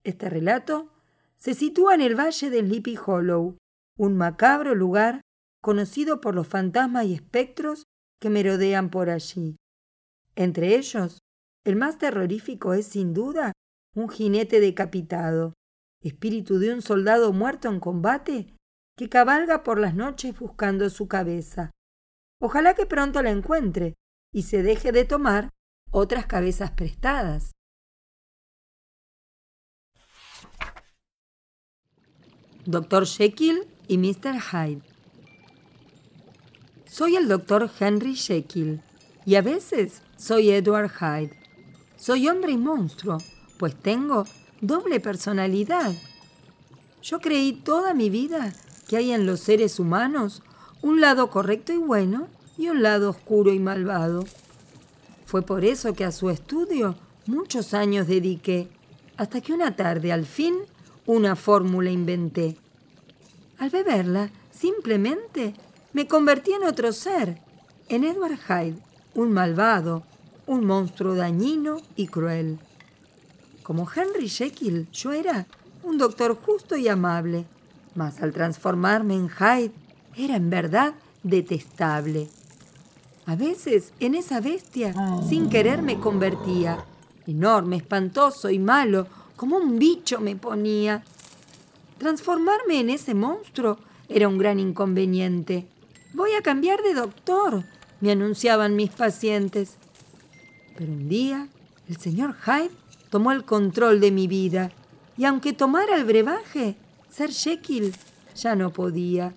Este 0.05 0.29
relato 0.29 0.93
se 1.39 1.55
sitúa 1.55 1.95
en 1.95 2.03
el 2.03 2.15
valle 2.15 2.51
de 2.51 2.61
Sleepy 2.61 2.99
Hollow, 3.05 3.57
un 3.99 4.17
macabro 4.17 4.75
lugar 4.75 5.23
conocido 5.63 6.21
por 6.21 6.35
los 6.35 6.47
fantasmas 6.47 7.07
y 7.07 7.15
espectros 7.15 7.85
que 8.21 8.29
merodean 8.29 8.91
por 8.91 9.09
allí. 9.09 9.57
Entre 10.37 10.77
ellos, 10.77 11.19
el 11.65 11.77
más 11.77 11.99
terrorífico 11.99 12.75
es 12.75 12.87
sin 12.87 13.15
duda 13.15 13.53
un 13.95 14.09
jinete 14.09 14.61
decapitado, 14.61 15.55
espíritu 16.03 16.59
de 16.59 16.75
un 16.75 16.83
soldado 16.83 17.33
muerto 17.33 17.69
en 17.69 17.81
combate 17.81 18.55
que 18.97 19.09
cabalga 19.09 19.63
por 19.63 19.81
las 19.81 19.95
noches 19.95 20.39
buscando 20.39 20.91
su 20.91 21.09
cabeza. 21.09 21.71
Ojalá 22.45 22.75
que 22.75 22.87
pronto 22.87 23.23
la 23.23 23.31
encuentre 23.31 23.95
y 24.33 24.43
se 24.43 24.65
deje 24.65 24.91
de 24.91 25.05
tomar 25.05 25.51
otras 25.93 26.27
cabezas 26.27 26.73
prestadas. 26.73 27.53
Doctor 32.65 33.07
Jekyll 33.07 33.69
y 33.87 33.97
Mr. 33.97 34.41
Hyde. 34.41 34.83
Soy 36.87 37.15
el 37.15 37.29
doctor 37.29 37.71
Henry 37.79 38.17
Jekyll 38.17 38.83
y 39.25 39.37
a 39.37 39.43
veces 39.43 40.03
soy 40.17 40.51
Edward 40.51 40.91
Hyde. 40.91 41.39
Soy 41.97 42.27
hombre 42.27 42.51
y 42.51 42.59
monstruo, 42.59 43.19
pues 43.57 43.77
tengo 43.77 44.25
doble 44.61 44.99
personalidad. 44.99 45.93
Yo 47.05 47.21
creí 47.21 47.53
toda 47.53 47.95
mi 47.95 48.11
vida 48.11 48.53
que 48.89 48.97
hay 48.97 49.13
en 49.13 49.27
los 49.27 49.39
seres 49.39 49.79
humanos 49.79 50.43
un 50.83 51.01
lado 51.01 51.31
correcto 51.31 51.73
y 51.73 51.79
bueno 51.79 52.27
y 52.59 52.69
un 52.69 52.83
lado 52.83 53.11
oscuro 53.11 53.53
y 53.53 53.59
malvado. 53.59 54.25
Fue 55.25 55.43
por 55.43 55.65
eso 55.65 55.95
que 55.95 56.05
a 56.05 56.13
su 56.13 56.29
estudio 56.29 56.97
muchos 57.27 57.73
años 57.73 58.07
dediqué, 58.09 58.69
hasta 59.17 59.41
que 59.41 59.53
una 59.53 59.77
tarde 59.77 60.13
al 60.13 60.27
fin 60.27 60.57
una 61.07 61.37
fórmula 61.37 61.91
inventé. 61.91 62.57
Al 63.59 63.71
beberla, 63.71 64.31
simplemente 64.51 65.55
me 65.93 66.07
convertí 66.07 66.53
en 66.53 66.65
otro 66.65 66.93
ser, 66.93 67.39
en 67.89 68.05
Edward 68.05 68.39
Hyde, 68.39 68.79
un 69.15 69.33
malvado, 69.33 70.03
un 70.47 70.65
monstruo 70.65 71.15
dañino 71.15 71.79
y 71.97 72.09
cruel. 72.09 72.59
Como 73.63 73.89
Henry 73.95 74.29
Jekyll, 74.29 74.89
yo 74.93 75.13
era 75.13 75.47
un 75.83 75.99
doctor 75.99 76.37
justo 76.37 76.77
y 76.77 76.89
amable, 76.89 77.45
mas 77.95 78.23
al 78.23 78.33
transformarme 78.33 79.15
en 79.15 79.29
Hyde, 79.29 79.73
era 80.17 80.37
en 80.37 80.51
verdad 80.51 80.95
detestable. 81.23 82.29
A 83.27 83.37
veces 83.37 83.93
en 84.01 84.15
esa 84.15 84.41
bestia, 84.41 84.95
sin 85.29 85.49
querer, 85.49 85.83
me 85.83 85.99
convertía. 85.99 86.85
Enorme, 87.27 87.77
espantoso 87.77 88.51
y 88.51 88.59
malo, 88.59 89.07
como 89.37 89.57
un 89.57 89.79
bicho 89.79 90.21
me 90.21 90.35
ponía. 90.35 91.05
Transformarme 91.99 92.81
en 92.81 92.91
ese 92.91 93.15
monstruo 93.15 93.79
era 94.09 94.29
un 94.29 94.39
gran 94.39 94.59
inconveniente. 94.59 95.67
Voy 96.15 96.33
a 96.33 96.43
cambiar 96.43 96.83
de 96.83 96.95
doctor, 96.95 97.65
me 98.01 98.11
anunciaban 98.11 98.75
mis 98.75 98.91
pacientes. 98.91 99.77
Pero 100.77 100.93
un 100.93 101.09
día 101.09 101.49
el 101.89 101.97
señor 101.97 102.35
Hyde 102.45 102.71
tomó 103.11 103.33
el 103.33 103.45
control 103.45 104.01
de 104.01 104.11
mi 104.11 104.27
vida 104.27 104.73
y 105.17 105.25
aunque 105.25 105.53
tomara 105.53 105.97
el 105.97 106.05
brebaje, 106.05 106.77
ser 107.09 107.31
Jekyll 107.31 107.95
ya 108.35 108.57
no 108.57 108.73
podía. 108.73 109.35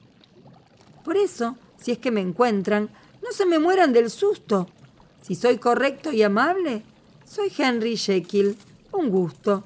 Por 1.05 1.15
eso, 1.15 1.55
si 1.77 1.93
es 1.93 1.99
que 1.99 2.11
me 2.11 2.19
encuentran, 2.19 2.89
no 3.23 3.31
se 3.31 3.45
me 3.45 3.59
mueran 3.59 3.93
del 3.93 4.09
susto. 4.09 4.67
Si 5.21 5.35
soy 5.35 5.57
correcto 5.57 6.11
y 6.11 6.21
amable, 6.23 6.83
soy 7.23 7.49
Henry 7.57 7.95
Jekyll. 7.95 8.57
Un 8.91 9.09
gusto. 9.09 9.63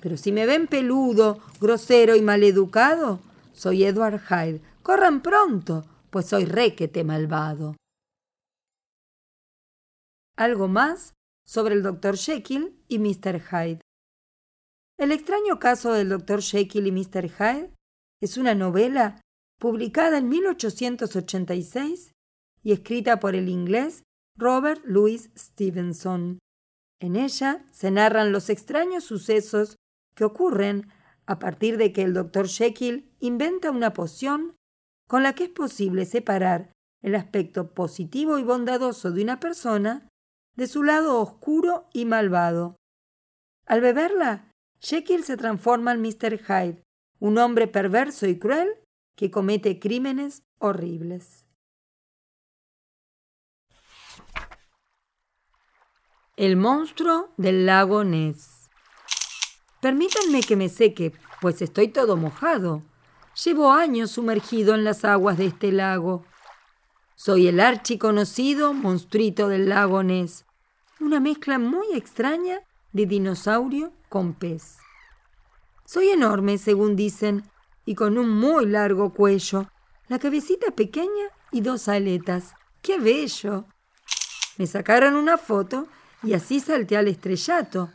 Pero 0.00 0.18
si 0.18 0.32
me 0.32 0.44
ven 0.44 0.66
peludo, 0.66 1.38
grosero 1.60 2.14
y 2.14 2.20
maleducado, 2.20 3.20
soy 3.54 3.84
Edward 3.84 4.20
Hyde. 4.20 4.60
Corran 4.82 5.22
pronto, 5.22 5.84
pues 6.10 6.26
soy 6.26 6.44
requete 6.44 7.04
malvado 7.04 7.76
algo 10.36 10.68
más 10.68 11.14
sobre 11.46 11.74
el 11.74 11.82
Dr. 11.82 12.16
Jekyll 12.16 12.76
y 12.88 12.98
Mr. 12.98 13.40
Hyde. 13.40 13.80
El 14.98 15.12
extraño 15.12 15.58
caso 15.58 15.92
del 15.92 16.08
Dr. 16.08 16.42
Jekyll 16.42 16.86
y 16.86 16.92
Mr. 16.92 17.28
Hyde 17.30 17.74
es 18.20 18.36
una 18.36 18.54
novela 18.54 19.20
publicada 19.62 20.18
en 20.18 20.28
1886 20.28 22.10
y 22.64 22.72
escrita 22.72 23.20
por 23.20 23.36
el 23.36 23.48
inglés 23.48 24.02
Robert 24.36 24.82
Louis 24.84 25.30
Stevenson. 25.36 26.40
En 27.00 27.14
ella 27.14 27.64
se 27.70 27.92
narran 27.92 28.32
los 28.32 28.50
extraños 28.50 29.04
sucesos 29.04 29.76
que 30.16 30.24
ocurren 30.24 30.88
a 31.26 31.38
partir 31.38 31.76
de 31.76 31.92
que 31.92 32.02
el 32.02 32.12
Dr. 32.12 32.48
Jekyll 32.48 33.08
inventa 33.20 33.70
una 33.70 33.92
poción 33.92 34.56
con 35.06 35.22
la 35.22 35.36
que 35.36 35.44
es 35.44 35.50
posible 35.50 36.06
separar 36.06 36.72
el 37.00 37.14
aspecto 37.14 37.72
positivo 37.72 38.40
y 38.40 38.42
bondadoso 38.42 39.12
de 39.12 39.22
una 39.22 39.38
persona 39.38 40.08
de 40.56 40.66
su 40.66 40.82
lado 40.82 41.20
oscuro 41.20 41.88
y 41.92 42.04
malvado. 42.04 42.74
Al 43.66 43.80
beberla, 43.80 44.50
Jekyll 44.80 45.22
se 45.22 45.36
transforma 45.36 45.92
en 45.92 46.02
Mr. 46.02 46.40
Hyde, 46.40 46.82
un 47.20 47.38
hombre 47.38 47.68
perverso 47.68 48.26
y 48.26 48.40
cruel 48.40 48.81
que 49.22 49.30
comete 49.30 49.78
crímenes 49.78 50.42
horribles. 50.58 51.46
El 56.34 56.56
monstruo 56.56 57.32
del 57.36 57.64
lago 57.64 58.02
Ness. 58.02 58.68
Permítanme 59.80 60.40
que 60.40 60.56
me 60.56 60.68
seque, 60.68 61.12
pues 61.40 61.62
estoy 61.62 61.86
todo 61.86 62.16
mojado. 62.16 62.82
Llevo 63.44 63.70
años 63.70 64.10
sumergido 64.10 64.74
en 64.74 64.82
las 64.82 65.04
aguas 65.04 65.38
de 65.38 65.46
este 65.46 65.70
lago. 65.70 66.24
Soy 67.14 67.46
el 67.46 67.60
archiconocido 67.60 68.72
monstruito 68.72 69.46
del 69.46 69.68
lago 69.68 70.02
Ness, 70.02 70.46
una 70.98 71.20
mezcla 71.20 71.60
muy 71.60 71.86
extraña 71.94 72.58
de 72.90 73.06
dinosaurio 73.06 73.92
con 74.08 74.34
pez. 74.34 74.78
Soy 75.84 76.08
enorme, 76.08 76.58
según 76.58 76.96
dicen, 76.96 77.44
y 77.84 77.94
con 77.94 78.18
un 78.18 78.30
muy 78.30 78.66
largo 78.66 79.12
cuello, 79.12 79.70
la 80.08 80.18
cabecita 80.18 80.70
pequeña 80.70 81.30
y 81.50 81.60
dos 81.60 81.88
aletas. 81.88 82.54
¡Qué 82.80 82.98
bello! 82.98 83.66
Me 84.58 84.66
sacaron 84.66 85.16
una 85.16 85.38
foto 85.38 85.88
y 86.22 86.34
así 86.34 86.60
salté 86.60 86.96
al 86.96 87.08
estrellato, 87.08 87.90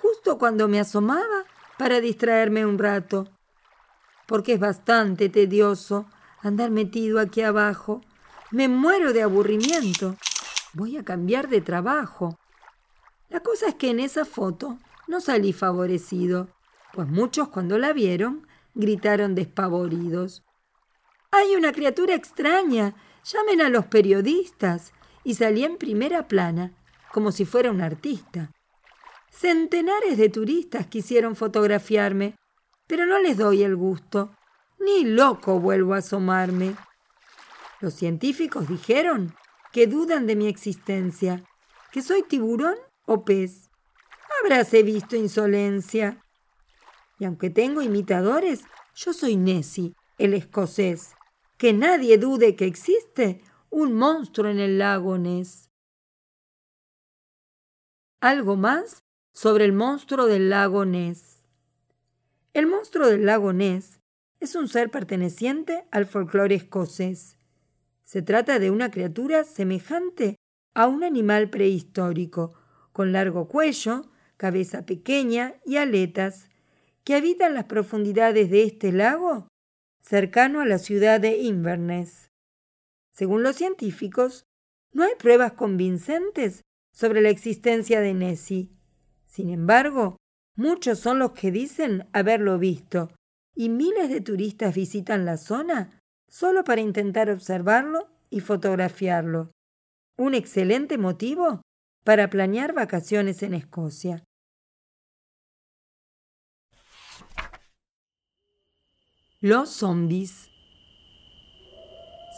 justo 0.00 0.38
cuando 0.38 0.68
me 0.68 0.80
asomaba 0.80 1.44
para 1.78 2.00
distraerme 2.00 2.66
un 2.66 2.78
rato. 2.78 3.28
Porque 4.26 4.54
es 4.54 4.60
bastante 4.60 5.28
tedioso 5.28 6.06
andar 6.40 6.70
metido 6.70 7.18
aquí 7.20 7.42
abajo. 7.42 8.00
Me 8.50 8.68
muero 8.68 9.12
de 9.12 9.22
aburrimiento. 9.22 10.16
Voy 10.72 10.96
a 10.96 11.04
cambiar 11.04 11.48
de 11.48 11.60
trabajo. 11.60 12.38
La 13.28 13.40
cosa 13.40 13.68
es 13.68 13.74
que 13.74 13.90
en 13.90 14.00
esa 14.00 14.24
foto 14.24 14.78
no 15.08 15.20
salí 15.20 15.52
favorecido, 15.52 16.48
pues 16.92 17.08
muchos 17.08 17.48
cuando 17.48 17.78
la 17.78 17.92
vieron 17.92 18.46
gritaron 18.74 19.34
despavoridos. 19.34 20.44
Hay 21.30 21.56
una 21.56 21.72
criatura 21.72 22.14
extraña. 22.14 22.94
Llamen 23.24 23.60
a 23.60 23.68
los 23.68 23.86
periodistas. 23.86 24.92
Y 25.24 25.34
salí 25.34 25.64
en 25.64 25.78
primera 25.78 26.28
plana, 26.28 26.74
como 27.12 27.32
si 27.32 27.44
fuera 27.44 27.70
un 27.70 27.80
artista. 27.80 28.50
Centenares 29.30 30.18
de 30.18 30.28
turistas 30.28 30.86
quisieron 30.86 31.34
fotografiarme, 31.34 32.36
pero 32.86 33.06
no 33.06 33.18
les 33.18 33.36
doy 33.36 33.62
el 33.62 33.74
gusto. 33.74 34.36
Ni 34.78 35.04
loco 35.04 35.58
vuelvo 35.58 35.94
a 35.94 35.98
asomarme. 35.98 36.76
Los 37.80 37.94
científicos 37.94 38.68
dijeron 38.68 39.34
que 39.72 39.86
dudan 39.86 40.26
de 40.26 40.36
mi 40.36 40.46
existencia, 40.46 41.42
que 41.90 42.02
soy 42.02 42.22
tiburón 42.22 42.76
o 43.06 43.24
pez. 43.24 43.70
Habráse 44.40 44.82
visto 44.82 45.16
insolencia. 45.16 46.23
Aunque 47.24 47.50
tengo 47.50 47.82
imitadores, 47.82 48.64
yo 48.94 49.12
soy 49.12 49.36
Nessie, 49.36 49.94
el 50.18 50.34
escocés. 50.34 51.14
Que 51.58 51.72
nadie 51.72 52.18
dude 52.18 52.56
que 52.56 52.66
existe 52.66 53.42
un 53.70 53.94
monstruo 53.94 54.50
en 54.50 54.60
el 54.60 54.78
lago 54.78 55.18
Ness 55.18 55.70
algo 58.24 58.56
más 58.56 59.04
sobre 59.34 59.66
el 59.66 59.74
monstruo 59.74 60.24
del 60.24 60.48
lago 60.48 60.86
Ness. 60.86 61.44
El 62.54 62.66
monstruo 62.66 63.06
del 63.06 63.26
lago 63.26 63.52
Ness 63.52 64.00
es 64.40 64.54
un 64.54 64.66
ser 64.66 64.90
perteneciente 64.90 65.84
al 65.90 66.06
folclore 66.06 66.54
escocés. 66.54 67.36
Se 68.02 68.22
trata 68.22 68.58
de 68.58 68.70
una 68.70 68.90
criatura 68.90 69.44
semejante 69.44 70.36
a 70.72 70.86
un 70.86 71.04
animal 71.04 71.50
prehistórico, 71.50 72.54
con 72.94 73.12
largo 73.12 73.46
cuello, 73.46 74.10
cabeza 74.38 74.86
pequeña 74.86 75.56
y 75.66 75.76
aletas, 75.76 76.48
que 77.04 77.14
habita 77.14 77.46
en 77.46 77.54
las 77.54 77.64
profundidades 77.64 78.50
de 78.50 78.64
este 78.64 78.92
lago, 78.92 79.48
cercano 80.00 80.60
a 80.60 80.66
la 80.66 80.78
ciudad 80.78 81.20
de 81.20 81.38
Inverness. 81.38 82.30
Según 83.12 83.42
los 83.42 83.56
científicos, 83.56 84.44
no 84.92 85.04
hay 85.04 85.14
pruebas 85.16 85.52
convincentes 85.52 86.62
sobre 86.92 87.20
la 87.20 87.28
existencia 87.28 88.00
de 88.00 88.14
Nessie. 88.14 88.70
Sin 89.26 89.50
embargo, 89.50 90.16
muchos 90.56 90.98
son 90.98 91.18
los 91.18 91.32
que 91.32 91.50
dicen 91.50 92.08
haberlo 92.12 92.58
visto, 92.58 93.10
y 93.54 93.68
miles 93.68 94.08
de 94.08 94.20
turistas 94.20 94.74
visitan 94.74 95.24
la 95.24 95.36
zona 95.36 95.98
solo 96.28 96.64
para 96.64 96.80
intentar 96.80 97.30
observarlo 97.30 98.08
y 98.30 98.40
fotografiarlo. 98.40 99.52
Un 100.16 100.34
excelente 100.34 100.98
motivo 100.98 101.62
para 102.04 102.30
planear 102.30 102.72
vacaciones 102.72 103.42
en 103.42 103.54
Escocia. 103.54 104.24
Los 109.46 109.68
zombies. 109.68 110.48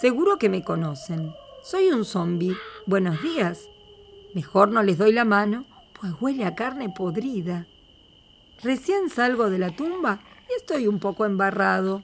Seguro 0.00 0.38
que 0.38 0.48
me 0.48 0.64
conocen. 0.64 1.32
Soy 1.62 1.86
un 1.92 2.04
zombie. 2.04 2.56
Buenos 2.84 3.22
días. 3.22 3.68
Mejor 4.34 4.72
no 4.72 4.82
les 4.82 4.98
doy 4.98 5.12
la 5.12 5.24
mano, 5.24 5.66
pues 6.00 6.14
huele 6.20 6.44
a 6.44 6.56
carne 6.56 6.88
podrida. 6.88 7.68
Recién 8.60 9.08
salgo 9.08 9.50
de 9.50 9.58
la 9.58 9.70
tumba 9.70 10.18
y 10.50 10.56
estoy 10.56 10.88
un 10.88 10.98
poco 10.98 11.24
embarrado. 11.24 12.02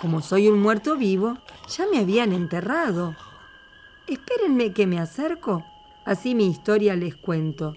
Como 0.00 0.22
soy 0.22 0.48
un 0.48 0.58
muerto 0.62 0.96
vivo, 0.96 1.36
ya 1.68 1.84
me 1.92 1.98
habían 1.98 2.32
enterrado. 2.32 3.14
Espérenme 4.06 4.72
que 4.72 4.86
me 4.86 5.00
acerco, 5.00 5.66
así 6.06 6.34
mi 6.34 6.46
historia 6.46 6.96
les 6.96 7.14
cuento. 7.14 7.76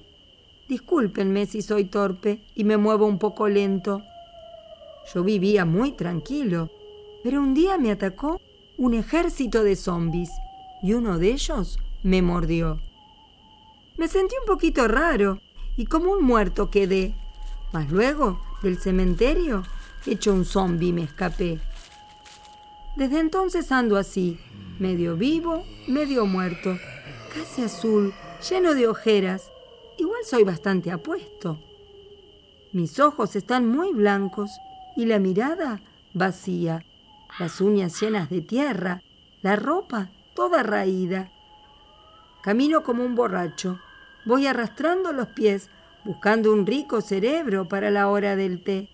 Discúlpenme 0.70 1.46
si 1.46 1.62
soy 1.62 1.84
torpe 1.84 2.42
y 2.56 2.64
me 2.64 2.78
muevo 2.78 3.06
un 3.06 3.20
poco 3.20 3.50
lento. 3.50 4.02
Yo 5.12 5.24
vivía 5.24 5.66
muy 5.66 5.92
tranquilo, 5.92 6.70
pero 7.24 7.42
un 7.42 7.54
día 7.54 7.78
me 7.78 7.92
atacó 7.92 8.40
un 8.78 8.94
ejército 8.94 9.64
de 9.64 9.76
zombis 9.76 10.30
y 10.82 10.94
uno 10.94 11.18
de 11.18 11.32
ellos 11.32 11.80
me 12.04 12.22
mordió. 12.22 12.80
Me 13.98 14.08
sentí 14.08 14.36
un 14.40 14.46
poquito 14.46 14.88
raro 14.88 15.40
y 15.78 15.86
como 15.86 16.12
un 16.12 16.24
muerto 16.24 16.70
quedé. 16.70 17.16
Mas 17.72 17.92
luego, 17.92 18.40
del 18.62 18.78
cementerio, 18.78 19.64
hecho 20.06 20.34
un 20.34 20.46
zombi 20.46 20.92
me 20.94 21.04
escapé. 21.04 21.60
Desde 22.96 23.20
entonces 23.20 23.72
ando 23.72 23.98
así, 23.98 24.40
medio 24.80 25.16
vivo, 25.16 25.64
medio 25.88 26.26
muerto, 26.26 26.78
casi 27.34 27.64
azul, 27.64 28.14
lleno 28.50 28.76
de 28.76 28.88
ojeras. 28.88 29.52
Igual 29.98 30.24
soy 30.26 30.44
bastante 30.44 30.92
apuesto. 30.92 31.60
Mis 32.72 33.00
ojos 33.00 33.36
están 33.36 33.68
muy 33.68 33.94
blancos 33.94 34.52
y 34.96 35.06
la 35.06 35.20
mirada 35.20 35.82
vacía, 36.14 36.86
las 37.40 37.62
uñas 37.62 38.00
llenas 38.00 38.30
de 38.30 38.42
tierra, 38.42 39.02
la 39.42 39.56
ropa 39.56 40.10
toda 40.36 40.64
raída. 40.64 41.32
Camino 42.42 42.84
como 42.84 43.06
un 43.06 43.16
borracho, 43.16 43.80
Voy 44.26 44.48
arrastrando 44.48 45.12
los 45.12 45.28
pies, 45.28 45.70
buscando 46.06 46.54
un 46.54 46.66
rico 46.66 47.02
cerebro 47.02 47.68
para 47.68 47.92
la 47.92 48.10
hora 48.10 48.36
del 48.36 48.64
té. 48.64 48.90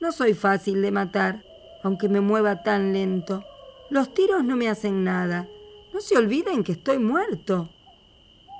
No 0.00 0.12
soy 0.12 0.32
fácil 0.32 0.80
de 0.80 0.90
matar, 0.90 1.44
aunque 1.82 2.08
me 2.08 2.20
mueva 2.20 2.62
tan 2.62 2.94
lento. 2.94 3.44
Los 3.90 4.14
tiros 4.14 4.42
no 4.42 4.56
me 4.56 4.68
hacen 4.68 5.04
nada. 5.04 5.46
No 5.92 6.00
se 6.00 6.16
olviden 6.16 6.64
que 6.64 6.72
estoy 6.72 6.98
muerto. 6.98 7.68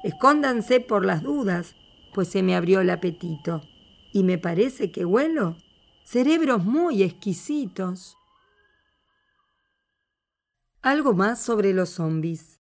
Escóndanse 0.05 0.81
por 0.81 1.07
las 1.07 1.23
dudas, 1.23 1.77
pues 2.13 2.29
se 2.29 2.43
me 2.43 2.55
abrió 2.55 2.81
el 2.81 2.91
apetito. 2.91 3.63
Y 4.13 4.23
me 4.23 4.37
parece 4.37 4.91
que 4.91 5.07
huelo 5.07 5.57
cerebros 6.11 6.65
muy 6.65 7.05
exquisitos. 7.05 8.17
Algo 10.83 11.15
más 11.15 11.41
sobre 11.41 11.73
los 11.73 11.91
zombies. 11.91 12.59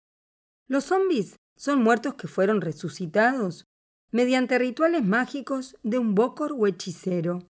Los 0.67 0.85
zombies 0.85 1.37
son 1.57 1.83
muertos 1.83 2.13
que 2.17 2.29
fueron 2.29 2.61
resucitados 2.61 3.65
mediante 4.11 4.59
rituales 4.59 5.03
mágicos 5.03 5.79
de 5.83 5.97
un 5.99 6.15
bócor 6.15 6.53
o 6.53 6.67
hechicero. 6.67 7.49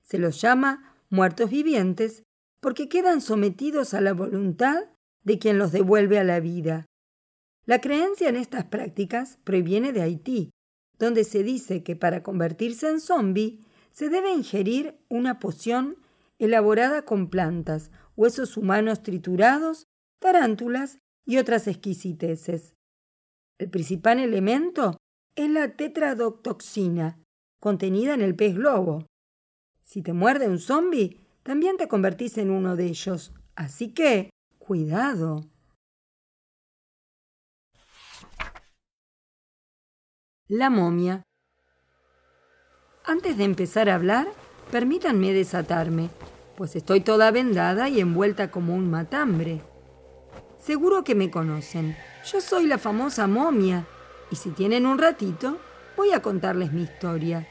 Se 0.00 0.16
los 0.16 0.40
llama 0.40 0.96
muertos 1.10 1.50
vivientes 1.50 2.22
porque 2.60 2.88
quedan 2.88 3.20
sometidos 3.20 3.92
a 3.92 4.00
la 4.00 4.14
voluntad 4.14 4.84
de 5.22 5.38
quien 5.38 5.58
los 5.58 5.70
devuelve 5.70 6.18
a 6.18 6.24
la 6.24 6.40
vida. 6.40 6.86
La 7.66 7.82
creencia 7.82 8.30
en 8.30 8.36
estas 8.36 8.64
prácticas 8.64 9.38
proviene 9.44 9.92
de 9.92 10.00
Haití, 10.00 10.50
donde 10.98 11.24
se 11.24 11.42
dice 11.42 11.82
que 11.82 11.94
para 11.94 12.22
convertirse 12.22 12.88
en 12.88 13.00
zombie 13.00 13.65
se 13.96 14.10
debe 14.10 14.30
ingerir 14.30 14.94
una 15.08 15.38
poción 15.38 15.96
elaborada 16.38 17.06
con 17.06 17.30
plantas, 17.30 17.90
huesos 18.14 18.58
humanos 18.58 19.02
triturados, 19.02 19.86
tarántulas 20.20 20.98
y 21.24 21.38
otras 21.38 21.66
exquisiteces. 21.66 22.74
El 23.58 23.70
principal 23.70 24.20
elemento 24.20 24.98
es 25.34 25.48
la 25.48 25.76
tetradotoxina, 25.76 27.18
contenida 27.58 28.12
en 28.12 28.20
el 28.20 28.36
pez 28.36 28.54
globo. 28.54 29.06
Si 29.82 30.02
te 30.02 30.12
muerde 30.12 30.46
un 30.46 30.58
zombi, 30.58 31.18
también 31.42 31.78
te 31.78 31.88
convertís 31.88 32.36
en 32.36 32.50
uno 32.50 32.76
de 32.76 32.88
ellos. 32.88 33.32
Así 33.54 33.94
que, 33.94 34.28
cuidado. 34.58 35.48
La 40.48 40.68
momia. 40.68 41.22
Antes 43.08 43.36
de 43.36 43.44
empezar 43.44 43.88
a 43.88 43.94
hablar, 43.94 44.26
permítanme 44.72 45.32
desatarme, 45.32 46.10
pues 46.56 46.74
estoy 46.74 47.02
toda 47.02 47.30
vendada 47.30 47.88
y 47.88 48.00
envuelta 48.00 48.50
como 48.50 48.74
un 48.74 48.90
matambre. 48.90 49.60
Seguro 50.58 51.04
que 51.04 51.14
me 51.14 51.30
conocen. 51.30 51.96
Yo 52.32 52.40
soy 52.40 52.66
la 52.66 52.78
famosa 52.78 53.28
momia, 53.28 53.86
y 54.32 54.34
si 54.34 54.50
tienen 54.50 54.86
un 54.86 54.98
ratito, 54.98 55.58
voy 55.96 56.10
a 56.10 56.20
contarles 56.20 56.72
mi 56.72 56.82
historia. 56.82 57.46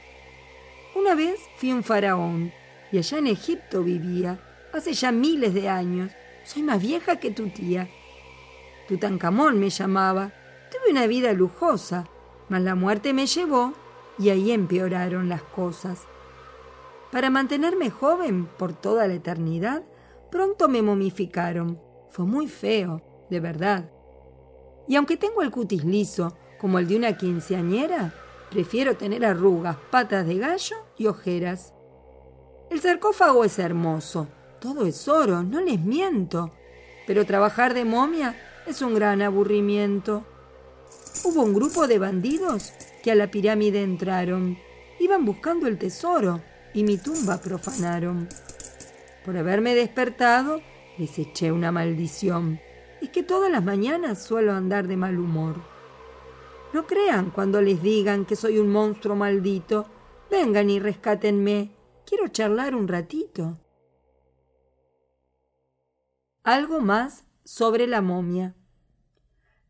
Una 0.94 1.14
vez 1.14 1.40
fui 1.56 1.72
un 1.72 1.82
faraón, 1.82 2.52
y 2.92 2.98
allá 2.98 3.16
en 3.16 3.28
Egipto 3.28 3.82
vivía, 3.82 4.38
hace 4.74 4.92
ya 4.92 5.10
miles 5.10 5.54
de 5.54 5.70
años. 5.70 6.12
Soy 6.44 6.64
más 6.64 6.82
vieja 6.82 7.16
que 7.16 7.30
tu 7.30 7.48
tía. 7.48 7.88
Tutankamón 8.88 9.58
me 9.58 9.70
llamaba. 9.70 10.32
Tuve 10.70 10.92
una 10.92 11.06
vida 11.06 11.32
lujosa, 11.32 12.06
mas 12.50 12.60
la 12.60 12.74
muerte 12.74 13.14
me 13.14 13.26
llevó 13.26 13.72
y 14.18 14.30
ahí 14.30 14.50
empeoraron 14.52 15.28
las 15.28 15.42
cosas. 15.42 16.06
Para 17.12 17.30
mantenerme 17.30 17.90
joven 17.90 18.46
por 18.58 18.72
toda 18.72 19.06
la 19.06 19.14
eternidad, 19.14 19.82
pronto 20.30 20.68
me 20.68 20.82
momificaron. 20.82 21.80
Fue 22.10 22.24
muy 22.24 22.48
feo, 22.48 23.02
de 23.30 23.40
verdad. 23.40 23.90
Y 24.88 24.96
aunque 24.96 25.16
tengo 25.16 25.42
el 25.42 25.50
cutis 25.50 25.84
liso, 25.84 26.36
como 26.58 26.78
el 26.78 26.88
de 26.88 26.96
una 26.96 27.16
quinceañera, 27.16 28.12
prefiero 28.50 28.96
tener 28.96 29.24
arrugas, 29.24 29.76
patas 29.90 30.26
de 30.26 30.38
gallo 30.38 30.76
y 30.96 31.06
ojeras. 31.06 31.74
El 32.70 32.80
sarcófago 32.80 33.44
es 33.44 33.58
hermoso, 33.58 34.28
todo 34.60 34.86
es 34.86 35.06
oro, 35.08 35.42
no 35.42 35.60
les 35.60 35.80
miento, 35.80 36.52
pero 37.06 37.24
trabajar 37.24 37.74
de 37.74 37.84
momia 37.84 38.36
es 38.66 38.82
un 38.82 38.94
gran 38.94 39.22
aburrimiento. 39.22 40.24
Hubo 41.24 41.42
un 41.42 41.54
grupo 41.54 41.86
de 41.86 41.98
bandidos 41.98 42.72
que 43.06 43.12
a 43.12 43.14
la 43.14 43.30
pirámide 43.30 43.84
entraron. 43.84 44.58
Iban 44.98 45.24
buscando 45.24 45.68
el 45.68 45.78
tesoro 45.78 46.42
y 46.74 46.82
mi 46.82 46.98
tumba 46.98 47.40
profanaron. 47.40 48.28
Por 49.24 49.36
haberme 49.36 49.76
despertado, 49.76 50.60
les 50.98 51.16
eché 51.16 51.52
una 51.52 51.70
maldición. 51.70 52.58
Es 53.00 53.10
que 53.10 53.22
todas 53.22 53.48
las 53.48 53.62
mañanas 53.62 54.20
suelo 54.20 54.54
andar 54.54 54.88
de 54.88 54.96
mal 54.96 55.20
humor. 55.20 55.62
No 56.72 56.88
crean 56.88 57.30
cuando 57.30 57.62
les 57.62 57.80
digan 57.80 58.24
que 58.24 58.34
soy 58.34 58.58
un 58.58 58.70
monstruo 58.70 59.14
maldito. 59.14 59.86
Vengan 60.28 60.68
y 60.68 60.80
rescátenme. 60.80 61.76
Quiero 62.06 62.26
charlar 62.26 62.74
un 62.74 62.88
ratito. 62.88 63.56
Algo 66.42 66.80
más 66.80 67.24
sobre 67.44 67.86
la 67.86 68.02
momia. 68.02 68.56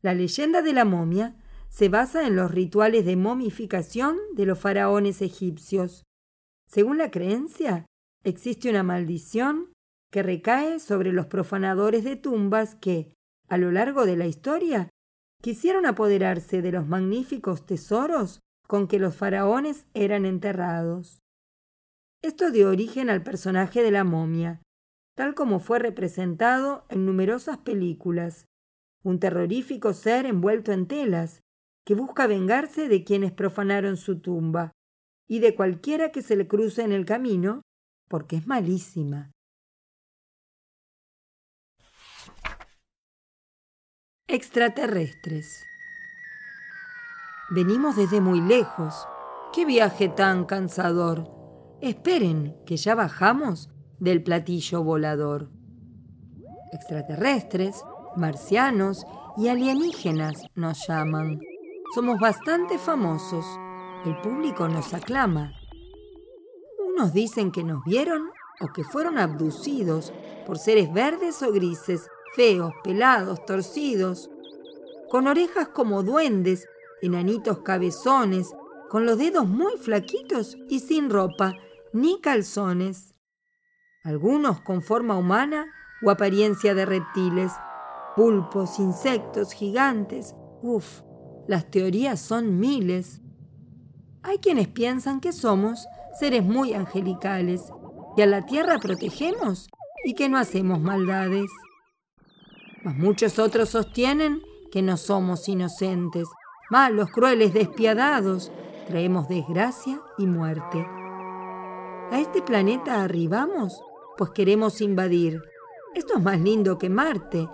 La 0.00 0.14
leyenda 0.14 0.62
de 0.62 0.72
la 0.72 0.86
momia 0.86 1.36
se 1.68 1.88
basa 1.88 2.26
en 2.26 2.36
los 2.36 2.50
rituales 2.50 3.04
de 3.04 3.16
momificación 3.16 4.16
de 4.34 4.46
los 4.46 4.58
faraones 4.58 5.22
egipcios. 5.22 6.04
Según 6.68 6.98
la 6.98 7.10
creencia, 7.10 7.86
existe 8.24 8.70
una 8.70 8.82
maldición 8.82 9.72
que 10.10 10.22
recae 10.22 10.80
sobre 10.80 11.12
los 11.12 11.26
profanadores 11.26 12.04
de 12.04 12.16
tumbas 12.16 12.74
que, 12.74 13.12
a 13.48 13.58
lo 13.58 13.70
largo 13.70 14.06
de 14.06 14.16
la 14.16 14.26
historia, 14.26 14.88
quisieron 15.42 15.86
apoderarse 15.86 16.62
de 16.62 16.72
los 16.72 16.86
magníficos 16.86 17.66
tesoros 17.66 18.40
con 18.66 18.88
que 18.88 18.98
los 18.98 19.14
faraones 19.14 19.86
eran 19.94 20.24
enterrados. 20.24 21.20
Esto 22.22 22.50
dio 22.50 22.70
origen 22.70 23.10
al 23.10 23.22
personaje 23.22 23.82
de 23.82 23.90
la 23.90 24.04
momia, 24.04 24.62
tal 25.14 25.34
como 25.34 25.60
fue 25.60 25.78
representado 25.78 26.84
en 26.88 27.06
numerosas 27.06 27.58
películas, 27.58 28.46
un 29.04 29.20
terrorífico 29.20 29.92
ser 29.92 30.26
envuelto 30.26 30.72
en 30.72 30.88
telas, 30.88 31.42
que 31.86 31.94
busca 31.94 32.26
vengarse 32.26 32.88
de 32.88 33.04
quienes 33.04 33.32
profanaron 33.32 33.96
su 33.96 34.20
tumba 34.20 34.72
y 35.28 35.38
de 35.38 35.54
cualquiera 35.54 36.10
que 36.10 36.20
se 36.20 36.34
le 36.34 36.48
cruce 36.48 36.82
en 36.82 36.90
el 36.90 37.06
camino, 37.06 37.62
porque 38.08 38.36
es 38.36 38.46
malísima. 38.48 39.30
Extraterrestres. 44.26 45.64
Venimos 47.50 47.94
desde 47.94 48.20
muy 48.20 48.40
lejos. 48.40 49.06
¡Qué 49.54 49.64
viaje 49.64 50.08
tan 50.08 50.44
cansador! 50.44 51.30
Esperen, 51.80 52.56
que 52.66 52.76
ya 52.76 52.96
bajamos 52.96 53.70
del 54.00 54.24
platillo 54.24 54.82
volador. 54.82 55.52
Extraterrestres 56.72 57.84
marcianos 58.16 59.06
y 59.36 59.48
alienígenas 59.48 60.46
nos 60.56 60.84
llaman. 60.88 61.38
Somos 61.94 62.18
bastante 62.18 62.78
famosos. 62.78 63.46
El 64.04 64.20
público 64.20 64.68
nos 64.68 64.92
aclama. 64.92 65.52
Unos 66.78 67.12
dicen 67.12 67.50
que 67.50 67.64
nos 67.64 67.84
vieron 67.84 68.30
o 68.60 68.72
que 68.72 68.84
fueron 68.84 69.18
abducidos 69.18 70.12
por 70.46 70.58
seres 70.58 70.92
verdes 70.92 71.42
o 71.42 71.52
grises, 71.52 72.08
feos, 72.34 72.72
pelados, 72.82 73.44
torcidos, 73.44 74.30
con 75.08 75.26
orejas 75.26 75.68
como 75.68 76.02
duendes, 76.02 76.68
enanitos 77.02 77.60
cabezones, 77.60 78.52
con 78.90 79.06
los 79.06 79.18
dedos 79.18 79.46
muy 79.46 79.76
flaquitos 79.78 80.56
y 80.68 80.80
sin 80.80 81.10
ropa, 81.10 81.54
ni 81.92 82.20
calzones. 82.20 83.14
Algunos 84.04 84.60
con 84.60 84.82
forma 84.82 85.16
humana 85.16 85.66
o 86.02 86.10
apariencia 86.10 86.74
de 86.74 86.84
reptiles, 86.84 87.52
pulpos, 88.14 88.78
insectos, 88.78 89.52
gigantes. 89.52 90.34
Uf, 90.62 91.02
las 91.46 91.70
teorías 91.70 92.20
son 92.20 92.58
miles. 92.58 93.20
Hay 94.22 94.38
quienes 94.38 94.68
piensan 94.68 95.20
que 95.20 95.32
somos 95.32 95.86
seres 96.18 96.44
muy 96.44 96.74
angelicales, 96.74 97.62
que 98.16 98.22
a 98.22 98.26
la 98.26 98.46
tierra 98.46 98.78
protegemos 98.78 99.68
y 100.04 100.14
que 100.14 100.28
no 100.28 100.38
hacemos 100.38 100.80
maldades. 100.80 101.50
Mas 102.82 102.96
muchos 102.96 103.38
otros 103.38 103.70
sostienen 103.70 104.42
que 104.70 104.82
no 104.82 104.96
somos 104.96 105.48
inocentes, 105.48 106.28
malos, 106.70 107.10
crueles, 107.10 107.52
despiadados, 107.52 108.50
traemos 108.86 109.28
desgracia 109.28 110.00
y 110.18 110.26
muerte. 110.26 110.86
A 112.10 112.20
este 112.20 112.42
planeta 112.42 113.02
arribamos, 113.02 113.80
pues 114.16 114.30
queremos 114.30 114.80
invadir. 114.80 115.42
Esto 115.94 116.18
es 116.18 116.22
más 116.22 116.40
lindo 116.40 116.78
que 116.78 116.88
Marte, 116.88 117.48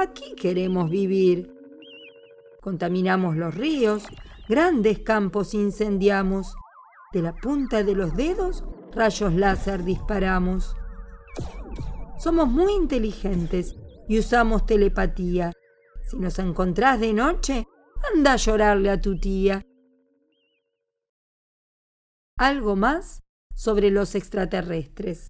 Aquí 0.00 0.34
queremos 0.36 0.88
vivir. 0.88 1.57
Contaminamos 2.68 3.34
los 3.34 3.54
ríos, 3.54 4.04
grandes 4.46 4.98
campos 4.98 5.54
incendiamos. 5.54 6.54
De 7.14 7.22
la 7.22 7.34
punta 7.34 7.82
de 7.82 7.94
los 7.94 8.14
dedos, 8.14 8.62
rayos 8.92 9.32
láser 9.32 9.84
disparamos. 9.84 10.76
Somos 12.18 12.46
muy 12.46 12.74
inteligentes 12.74 13.74
y 14.06 14.18
usamos 14.18 14.66
telepatía. 14.66 15.50
Si 16.10 16.18
nos 16.18 16.38
encontrás 16.38 17.00
de 17.00 17.14
noche, 17.14 17.66
anda 18.12 18.34
a 18.34 18.36
llorarle 18.36 18.90
a 18.90 19.00
tu 19.00 19.18
tía. 19.18 19.62
Algo 22.36 22.76
más 22.76 23.22
sobre 23.54 23.90
los 23.90 24.14
extraterrestres. 24.14 25.28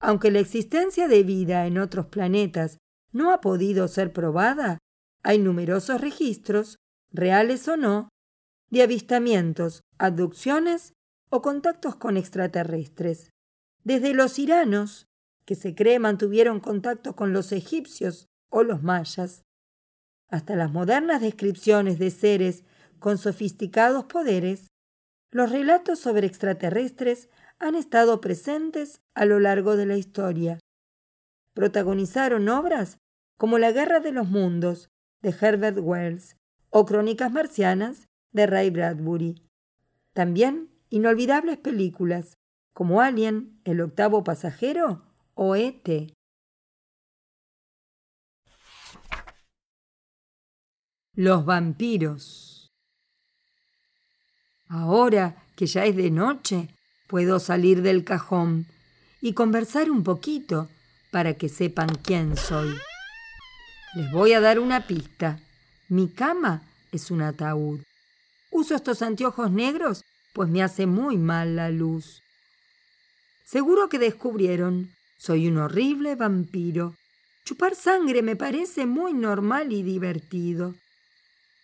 Aunque 0.00 0.30
la 0.30 0.38
existencia 0.38 1.06
de 1.06 1.22
vida 1.22 1.66
en 1.66 1.76
otros 1.76 2.06
planetas 2.06 2.78
no 3.12 3.30
ha 3.30 3.42
podido 3.42 3.88
ser 3.88 4.14
probada, 4.14 4.78
hay 5.22 5.38
numerosos 5.38 6.00
registros, 6.00 6.78
reales 7.10 7.66
o 7.68 7.76
no, 7.76 8.08
de 8.70 8.82
avistamientos, 8.82 9.82
abducciones 9.98 10.92
o 11.30 11.42
contactos 11.42 11.96
con 11.96 12.16
extraterrestres. 12.16 13.30
Desde 13.84 14.14
los 14.14 14.38
iranos, 14.38 15.06
que 15.44 15.54
se 15.54 15.74
cree 15.74 15.98
mantuvieron 15.98 16.60
contacto 16.60 17.16
con 17.16 17.32
los 17.32 17.52
egipcios 17.52 18.26
o 18.50 18.62
los 18.62 18.82
mayas, 18.82 19.42
hasta 20.28 20.56
las 20.56 20.70
modernas 20.70 21.20
descripciones 21.20 21.98
de 21.98 22.10
seres 22.10 22.64
con 22.98 23.16
sofisticados 23.16 24.04
poderes, 24.04 24.68
los 25.30 25.50
relatos 25.50 25.98
sobre 25.98 26.26
extraterrestres 26.26 27.28
han 27.58 27.74
estado 27.74 28.20
presentes 28.20 29.00
a 29.14 29.24
lo 29.24 29.40
largo 29.40 29.76
de 29.76 29.86
la 29.86 29.96
historia 29.96 30.58
protagonizaron 31.58 32.48
obras 32.48 33.00
como 33.36 33.58
La 33.58 33.72
Guerra 33.72 33.98
de 33.98 34.12
los 34.12 34.28
Mundos 34.28 34.90
de 35.22 35.34
Herbert 35.40 35.78
Wells 35.80 36.36
o 36.70 36.84
Crónicas 36.84 37.32
Marcianas 37.32 38.08
de 38.32 38.46
Ray 38.46 38.70
Bradbury. 38.70 39.42
También 40.12 40.70
inolvidables 40.90 41.58
películas 41.58 42.38
como 42.72 43.00
Alien, 43.00 43.60
El 43.64 43.80
octavo 43.80 44.22
pasajero 44.22 45.02
o 45.34 45.56
E.T. 45.56 46.14
Los 51.14 51.44
vampiros. 51.44 52.72
Ahora 54.68 55.42
que 55.56 55.66
ya 55.66 55.86
es 55.86 55.96
de 55.96 56.10
noche, 56.10 56.68
puedo 57.08 57.40
salir 57.40 57.82
del 57.82 58.04
cajón 58.04 58.66
y 59.20 59.32
conversar 59.32 59.90
un 59.90 60.04
poquito 60.04 60.68
para 61.10 61.34
que 61.34 61.48
sepan 61.48 61.88
quién 62.04 62.36
soy. 62.36 62.76
Les 63.94 64.10
voy 64.12 64.34
a 64.34 64.40
dar 64.40 64.58
una 64.58 64.86
pista. 64.86 65.40
Mi 65.88 66.08
cama 66.08 66.62
es 66.92 67.10
un 67.10 67.22
ataúd. 67.22 67.80
Uso 68.50 68.74
estos 68.74 69.00
anteojos 69.00 69.50
negros 69.50 70.04
pues 70.34 70.50
me 70.50 70.62
hace 70.62 70.86
muy 70.86 71.16
mal 71.16 71.56
la 71.56 71.70
luz. 71.70 72.22
Seguro 73.44 73.88
que 73.88 73.98
descubrieron, 73.98 74.90
soy 75.16 75.48
un 75.48 75.56
horrible 75.56 76.16
vampiro. 76.16 76.94
Chupar 77.44 77.74
sangre 77.74 78.22
me 78.22 78.36
parece 78.36 78.84
muy 78.84 79.14
normal 79.14 79.72
y 79.72 79.82
divertido. 79.82 80.74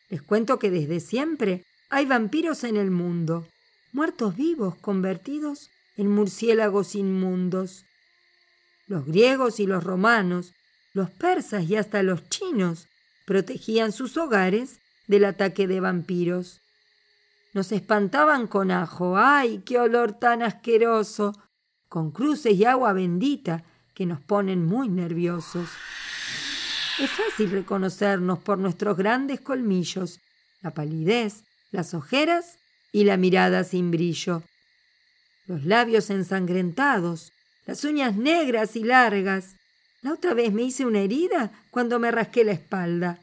Les 0.09 0.23
cuento 0.23 0.59
que 0.59 0.71
desde 0.71 1.01
siempre 1.01 1.63
hay 1.91 2.07
vampiros 2.07 2.65
en 2.65 2.79
el 2.79 2.91
mundo, 2.91 3.47
muertos 3.93 4.35
vivos 4.35 4.77
convertidos 4.77 5.69
en 5.97 6.09
murciélagos 6.09 6.95
inmundos. 6.95 7.85
Los 8.87 9.05
griegos 9.05 9.61
y 9.61 9.67
los 9.67 9.85
romanos, 9.85 10.53
los 10.95 11.11
persas 11.11 11.69
y 11.69 11.77
hasta 11.77 12.03
los 12.03 12.27
chinos 12.31 12.89
protegían 13.27 13.93
sus 13.93 14.17
hogares 14.17 14.81
del 15.07 15.27
ataque 15.27 15.67
de 15.67 15.81
vampiros. 15.81 16.63
Nos 17.53 17.71
espantaban 17.73 18.47
con 18.47 18.71
ajo, 18.71 19.19
¡ay, 19.19 19.63
qué 19.67 19.79
olor 19.79 20.13
tan 20.13 20.43
asqueroso! 20.43 21.35
con 21.95 22.11
cruces 22.11 22.55
y 22.55 22.65
agua 22.65 22.93
bendita 22.93 23.63
que 23.95 24.05
nos 24.05 24.21
ponen 24.21 24.67
muy 24.67 24.89
nerviosos. 24.89 25.69
Es 26.99 27.09
fácil 27.09 27.53
reconocernos 27.53 28.41
por 28.41 28.59
nuestros 28.59 28.97
grandes 28.97 29.41
colmillos, 29.41 30.19
la 30.61 30.73
palidez, 30.73 31.45
las 31.71 31.95
ojeras 31.95 32.59
y 32.91 33.05
la 33.05 33.17
mirada 33.17 33.63
sin 33.63 33.93
brillo. 33.93 34.43
Los 35.47 35.65
labios 35.67 36.11
ensangrentados, 36.11 37.31
las 37.65 37.85
uñas 37.85 38.17
negras 38.17 38.75
y 38.75 38.83
largas. 38.83 39.55
La 40.05 40.13
otra 40.13 40.35
vez 40.35 40.53
me 40.53 40.63
hice 40.63 40.85
una 40.85 41.01
herida 41.01 41.51
cuando 41.71 41.99
me 41.99 42.11
rasqué 42.11 42.45
la 42.45 42.53
espalda. 42.53 43.21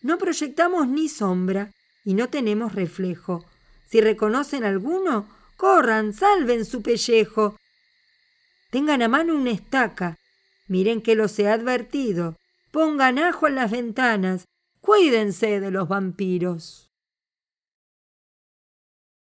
No 0.00 0.16
proyectamos 0.16 0.88
ni 0.88 1.10
sombra 1.10 1.72
y 2.06 2.14
no 2.14 2.30
tenemos 2.30 2.74
reflejo. 2.74 3.44
Si 3.86 4.00
reconocen 4.00 4.64
alguno, 4.64 5.28
corran, 5.58 6.14
salven 6.14 6.64
su 6.64 6.80
pellejo 6.82 7.58
Tengan 8.70 9.02
a 9.02 9.08
mano 9.08 9.36
una 9.36 9.50
estaca. 9.50 10.16
Miren 10.68 11.02
que 11.02 11.14
los 11.14 11.38
he 11.38 11.48
advertido. 11.48 12.34
Pongan 12.72 13.18
ajo 13.18 13.46
en 13.46 13.56
las 13.56 13.70
ventanas. 13.70 14.46
Cuídense 14.80 15.60
de 15.60 15.70
los 15.70 15.86
vampiros. 15.86 16.90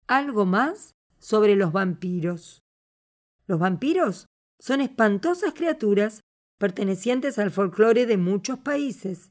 Algo 0.06 0.46
más 0.46 0.94
sobre 1.18 1.56
los 1.56 1.72
vampiros. 1.72 2.62
Los 3.46 3.58
vampiros 3.60 4.26
son 4.58 4.80
espantosas 4.80 5.52
criaturas 5.52 6.22
pertenecientes 6.58 7.38
al 7.38 7.50
folclore 7.50 8.06
de 8.06 8.16
muchos 8.16 8.58
países, 8.58 9.30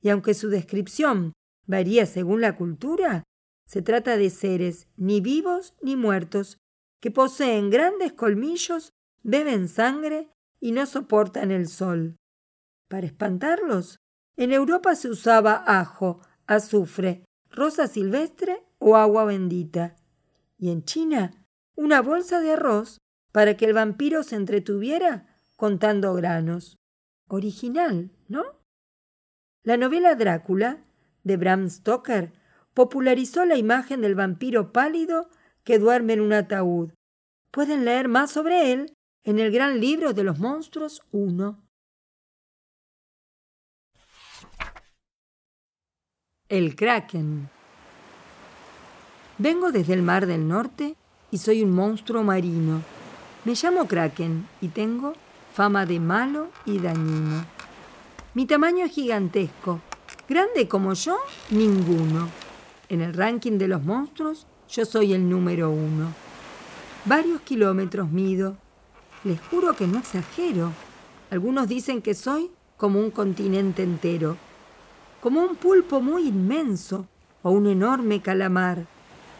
y 0.00 0.08
aunque 0.08 0.34
su 0.34 0.48
descripción 0.48 1.32
varía 1.66 2.06
según 2.06 2.40
la 2.40 2.56
cultura, 2.56 3.24
se 3.66 3.82
trata 3.82 4.16
de 4.16 4.30
seres 4.30 4.88
ni 4.96 5.20
vivos 5.20 5.74
ni 5.80 5.96
muertos 5.96 6.58
que 7.00 7.10
poseen 7.10 7.70
grandes 7.70 8.12
colmillos 8.12 8.92
beben 9.22 9.68
sangre 9.68 10.30
y 10.60 10.72
no 10.72 10.86
soportan 10.86 11.50
el 11.50 11.68
sol. 11.68 12.16
Para 12.88 13.06
espantarlos, 13.06 13.98
en 14.36 14.52
Europa 14.52 14.94
se 14.94 15.08
usaba 15.08 15.64
ajo, 15.66 16.20
azufre, 16.46 17.24
rosa 17.50 17.86
silvestre 17.86 18.64
o 18.78 18.96
agua 18.96 19.24
bendita. 19.24 19.96
Y 20.58 20.70
en 20.70 20.84
China, 20.84 21.46
una 21.76 22.02
bolsa 22.02 22.40
de 22.40 22.52
arroz 22.52 22.98
para 23.32 23.56
que 23.56 23.64
el 23.64 23.72
vampiro 23.72 24.22
se 24.22 24.36
entretuviera 24.36 25.33
contando 25.56 26.14
granos. 26.14 26.76
Original, 27.28 28.10
¿no? 28.28 28.42
La 29.62 29.76
novela 29.76 30.14
Drácula, 30.14 30.84
de 31.22 31.36
Bram 31.36 31.70
Stoker, 31.70 32.32
popularizó 32.74 33.44
la 33.44 33.56
imagen 33.56 34.02
del 34.02 34.14
vampiro 34.14 34.72
pálido 34.72 35.30
que 35.64 35.78
duerme 35.78 36.14
en 36.14 36.20
un 36.20 36.32
ataúd. 36.32 36.92
Pueden 37.50 37.84
leer 37.84 38.08
más 38.08 38.30
sobre 38.30 38.72
él 38.72 38.94
en 39.22 39.38
el 39.38 39.50
gran 39.50 39.80
libro 39.80 40.12
de 40.12 40.24
los 40.24 40.38
monstruos 40.38 41.02
1. 41.12 41.62
El 46.48 46.76
Kraken. 46.76 47.48
Vengo 49.38 49.72
desde 49.72 49.94
el 49.94 50.02
Mar 50.02 50.26
del 50.26 50.46
Norte 50.46 50.94
y 51.30 51.38
soy 51.38 51.62
un 51.62 51.70
monstruo 51.70 52.22
marino. 52.22 52.82
Me 53.44 53.54
llamo 53.54 53.86
Kraken 53.86 54.46
y 54.60 54.68
tengo 54.68 55.14
fama 55.54 55.86
de 55.86 56.00
malo 56.00 56.48
y 56.66 56.80
dañino. 56.80 57.44
Mi 58.34 58.44
tamaño 58.44 58.84
es 58.86 58.92
gigantesco. 58.92 59.80
Grande 60.28 60.66
como 60.66 60.94
yo, 60.94 61.16
ninguno. 61.50 62.28
En 62.88 63.00
el 63.00 63.14
ranking 63.14 63.56
de 63.56 63.68
los 63.68 63.84
monstruos, 63.84 64.48
yo 64.68 64.84
soy 64.84 65.12
el 65.12 65.28
número 65.28 65.70
uno. 65.70 66.12
Varios 67.04 67.40
kilómetros 67.42 68.10
mido 68.10 68.56
les 69.22 69.40
juro 69.42 69.76
que 69.76 69.86
no 69.86 70.00
exagero. 70.00 70.72
Algunos 71.30 71.68
dicen 71.68 72.02
que 72.02 72.14
soy 72.14 72.50
como 72.76 72.98
un 72.98 73.12
continente 73.12 73.84
entero, 73.84 74.36
como 75.20 75.40
un 75.40 75.54
pulpo 75.54 76.00
muy 76.00 76.26
inmenso 76.26 77.06
o 77.42 77.50
un 77.50 77.68
enorme 77.68 78.20
calamar. 78.20 78.86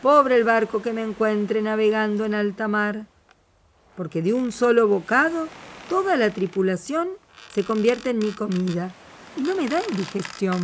Pobre 0.00 0.36
el 0.36 0.44
barco 0.44 0.80
que 0.80 0.92
me 0.92 1.02
encuentre 1.02 1.60
navegando 1.60 2.24
en 2.24 2.34
alta 2.34 2.68
mar, 2.68 3.06
porque 3.96 4.22
de 4.22 4.32
un 4.32 4.52
solo 4.52 4.86
bocado 4.86 5.48
toda 5.88 6.16
la 6.16 6.30
tripulación 6.30 7.08
se 7.52 7.64
convierte 7.64 8.10
en 8.10 8.18
mi 8.18 8.32
comida 8.32 8.92
y 9.36 9.42
no 9.42 9.54
me 9.56 9.68
da 9.68 9.80
indigestión. 9.90 10.62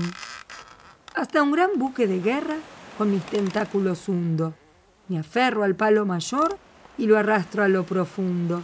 Hasta 1.15 1.43
un 1.43 1.53
gran 1.53 1.71
buque 1.77 2.07
de 2.07 2.21
guerra 2.21 2.57
con 2.99 3.11
mis 3.11 3.25
tentáculos 3.27 4.09
hundo. 4.09 4.55
Me 5.09 5.19
aferro 5.19 5.65
al 5.65 5.75
palo 5.75 6.07
mayor 6.07 6.59
y 6.99 7.07
lo 7.07 7.19
arrastro 7.19 7.63
a 7.63 7.69
lo 7.69 7.85
profundo 7.85 8.63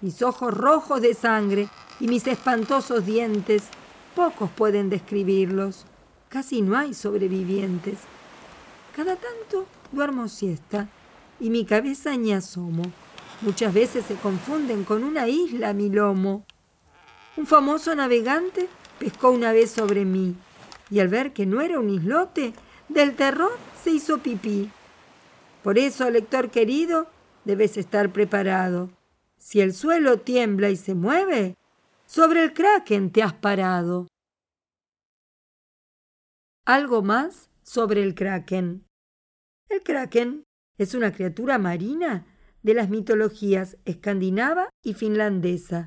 mis 0.00 0.22
ojos 0.22 0.54
rojos 0.54 1.00
de 1.00 1.14
sangre 1.14 1.68
y 1.98 2.06
mis 2.06 2.26
espantosos 2.26 3.04
dientes, 3.04 3.64
pocos 4.14 4.50
pueden 4.50 4.90
describirlos. 4.90 5.86
Casi 6.28 6.62
no 6.62 6.76
hay 6.76 6.94
sobrevivientes. 6.94 7.98
Cada 8.94 9.16
tanto 9.16 9.66
duermo 9.90 10.28
siesta 10.28 10.88
y 11.40 11.50
mi 11.50 11.64
cabeza 11.64 12.16
ni 12.16 12.32
asomo. 12.32 12.84
Muchas 13.40 13.72
veces 13.72 14.04
se 14.04 14.16
confunden 14.16 14.84
con 14.84 15.04
una 15.04 15.28
isla 15.28 15.72
mi 15.72 15.90
lomo. 15.90 16.44
Un 17.36 17.46
famoso 17.46 17.94
navegante 17.94 18.68
pescó 18.98 19.30
una 19.30 19.52
vez 19.52 19.70
sobre 19.70 20.04
mí 20.04 20.34
y 20.90 21.00
al 21.00 21.08
ver 21.08 21.32
que 21.32 21.46
no 21.46 21.60
era 21.60 21.78
un 21.78 21.90
islote, 21.90 22.52
del 22.88 23.14
terror 23.14 23.52
se 23.82 23.90
hizo 23.90 24.18
pipí. 24.18 24.70
Por 25.62 25.78
eso, 25.78 26.08
lector 26.10 26.50
querido, 26.50 27.08
debes 27.44 27.76
estar 27.76 28.10
preparado. 28.12 28.90
Si 29.36 29.60
el 29.60 29.74
suelo 29.74 30.18
tiembla 30.18 30.70
y 30.70 30.76
se 30.76 30.94
mueve, 30.94 31.56
sobre 32.06 32.42
el 32.42 32.54
kraken 32.54 33.12
te 33.12 33.22
has 33.22 33.34
parado. 33.34 34.08
Algo 36.64 37.02
más 37.02 37.50
sobre 37.62 38.02
el 38.02 38.14
kraken. 38.14 38.84
El 39.68 39.82
kraken 39.82 40.44
es 40.78 40.94
una 40.94 41.12
criatura 41.12 41.58
marina 41.58 42.26
de 42.62 42.74
las 42.74 42.90
mitologías 42.90 43.76
escandinava 43.84 44.70
y 44.82 44.94
finlandesa, 44.94 45.86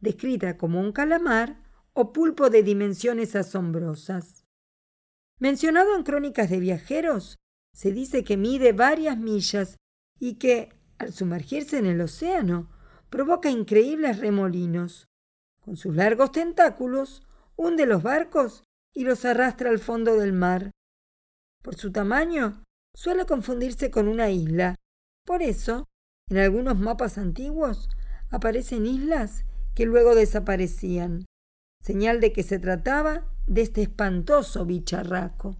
descrita 0.00 0.56
como 0.56 0.80
un 0.80 0.92
calamar 0.92 1.62
o 1.92 2.12
pulpo 2.12 2.50
de 2.50 2.62
dimensiones 2.62 3.36
asombrosas. 3.36 4.44
Mencionado 5.38 5.96
en 5.96 6.02
crónicas 6.02 6.50
de 6.50 6.60
viajeros, 6.60 7.36
se 7.74 7.92
dice 7.92 8.24
que 8.24 8.36
mide 8.36 8.72
varias 8.72 9.18
millas 9.18 9.76
y 10.18 10.34
que, 10.34 10.70
al 10.98 11.12
sumergirse 11.12 11.78
en 11.78 11.86
el 11.86 12.00
océano, 12.00 12.70
provoca 13.10 13.50
increíbles 13.50 14.18
remolinos. 14.18 15.06
Con 15.62 15.76
sus 15.76 15.94
largos 15.94 16.32
tentáculos 16.32 17.22
hunde 17.56 17.86
los 17.86 18.02
barcos 18.02 18.64
y 18.94 19.04
los 19.04 19.24
arrastra 19.24 19.70
al 19.70 19.78
fondo 19.78 20.16
del 20.16 20.32
mar. 20.32 20.70
Por 21.62 21.76
su 21.76 21.92
tamaño, 21.92 22.64
suele 22.94 23.26
confundirse 23.26 23.90
con 23.90 24.08
una 24.08 24.30
isla. 24.30 24.76
Por 25.26 25.42
eso, 25.42 25.84
en 26.28 26.38
algunos 26.38 26.78
mapas 26.78 27.18
antiguos 27.18 27.88
aparecen 28.30 28.86
islas 28.86 29.44
que 29.74 29.86
luego 29.86 30.14
desaparecían, 30.14 31.26
señal 31.80 32.20
de 32.20 32.32
que 32.32 32.42
se 32.42 32.58
trataba 32.58 33.24
de 33.46 33.62
este 33.62 33.82
espantoso 33.82 34.64
bicharraco. 34.64 35.56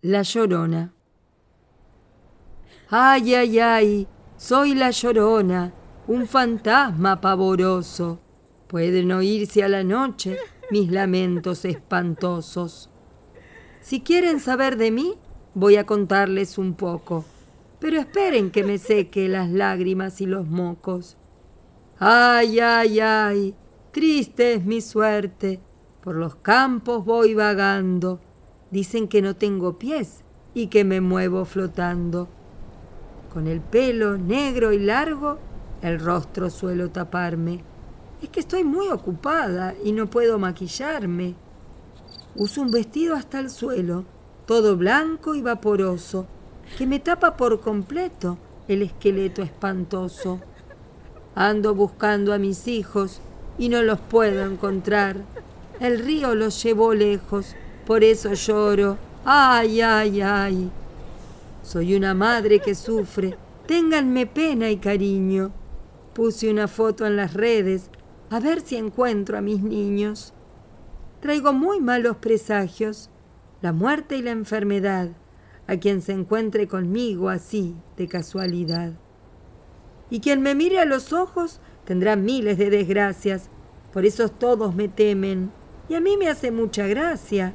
La 0.00 0.22
Llorona 0.22 0.92
Ay, 2.90 3.34
ay, 3.34 3.58
ay, 3.60 4.08
soy 4.36 4.74
la 4.74 4.90
llorona, 4.90 5.72
un 6.08 6.26
fantasma 6.26 7.20
pavoroso. 7.22 8.20
Pueden 8.66 9.12
oírse 9.12 9.62
a 9.62 9.68
la 9.68 9.82
noche 9.82 10.36
mis 10.70 10.90
lamentos 10.90 11.64
espantosos. 11.64 12.90
Si 13.80 14.02
quieren 14.02 14.40
saber 14.40 14.76
de 14.76 14.90
mí, 14.90 15.16
voy 15.54 15.76
a 15.76 15.86
contarles 15.86 16.58
un 16.58 16.74
poco, 16.74 17.24
pero 17.78 17.98
esperen 17.98 18.50
que 18.50 18.64
me 18.64 18.78
seque 18.78 19.28
las 19.28 19.50
lágrimas 19.50 20.20
y 20.20 20.26
los 20.26 20.46
mocos. 20.46 21.16
Ay, 21.98 22.60
ay, 22.60 23.00
ay, 23.00 23.54
triste 23.90 24.54
es 24.54 24.64
mi 24.64 24.80
suerte, 24.80 25.60
por 26.02 26.16
los 26.16 26.36
campos 26.36 27.04
voy 27.04 27.34
vagando, 27.34 28.20
Dicen 28.72 29.06
que 29.06 29.20
no 29.20 29.36
tengo 29.36 29.78
pies 29.78 30.22
y 30.54 30.68
que 30.68 30.82
me 30.82 31.02
muevo 31.02 31.44
flotando. 31.44 32.26
Con 33.30 33.46
el 33.46 33.60
pelo 33.60 34.16
negro 34.16 34.72
y 34.72 34.78
largo, 34.78 35.38
el 35.82 36.00
rostro 36.00 36.48
suelo 36.48 36.90
taparme. 36.90 37.62
Es 38.22 38.30
que 38.30 38.40
estoy 38.40 38.64
muy 38.64 38.88
ocupada 38.88 39.74
y 39.84 39.92
no 39.92 40.08
puedo 40.08 40.38
maquillarme. 40.38 41.34
Uso 42.34 42.62
un 42.62 42.70
vestido 42.70 43.14
hasta 43.14 43.40
el 43.40 43.50
suelo, 43.50 44.06
todo 44.46 44.76
blanco 44.76 45.34
y 45.34 45.42
vaporoso, 45.42 46.26
que 46.76 46.86
me 46.86 46.98
tapa 46.98 47.36
por 47.36 47.60
completo 47.60 48.38
el 48.68 48.82
esqueleto 48.82 49.42
espantoso. 49.42 50.40
Ando 51.34 51.74
buscando 51.74 52.32
a 52.32 52.38
mis 52.38 52.68
hijos 52.68 53.20
y 53.58 53.68
no 53.68 53.82
los 53.82 54.00
puedo 54.00 54.44
encontrar. 54.44 55.16
El 55.80 55.98
río 55.98 56.34
los 56.34 56.62
llevó 56.62 56.94
lejos, 56.94 57.54
por 57.86 58.04
eso 58.04 58.34
lloro. 58.34 58.98
Ay, 59.24 59.80
ay, 59.80 60.20
ay. 60.20 60.70
Soy 61.62 61.94
una 61.94 62.14
madre 62.14 62.60
que 62.60 62.74
sufre. 62.74 63.36
Ténganme 63.66 64.26
pena 64.26 64.70
y 64.70 64.76
cariño. 64.76 65.52
Puse 66.12 66.50
una 66.50 66.68
foto 66.68 67.06
en 67.06 67.16
las 67.16 67.34
redes 67.34 67.90
a 68.30 68.40
ver 68.40 68.60
si 68.60 68.76
encuentro 68.76 69.38
a 69.38 69.40
mis 69.40 69.62
niños. 69.62 70.32
Traigo 71.20 71.52
muy 71.52 71.80
malos 71.80 72.16
presagios, 72.16 73.10
la 73.62 73.72
muerte 73.72 74.16
y 74.16 74.22
la 74.22 74.32
enfermedad, 74.32 75.10
a 75.66 75.76
quien 75.76 76.02
se 76.02 76.12
encuentre 76.12 76.66
conmigo 76.66 77.28
así 77.28 77.76
de 77.96 78.08
casualidad. 78.08 78.92
Y 80.10 80.20
quien 80.20 80.42
me 80.42 80.54
mire 80.54 80.80
a 80.80 80.84
los 80.84 81.12
ojos 81.12 81.60
tendrá 81.84 82.16
miles 82.16 82.58
de 82.58 82.70
desgracias, 82.70 83.48
por 83.92 84.04
eso 84.04 84.28
todos 84.28 84.74
me 84.74 84.88
temen, 84.88 85.50
y 85.88 85.94
a 85.94 86.00
mí 86.00 86.16
me 86.16 86.28
hace 86.28 86.50
mucha 86.50 86.86
gracia. 86.86 87.54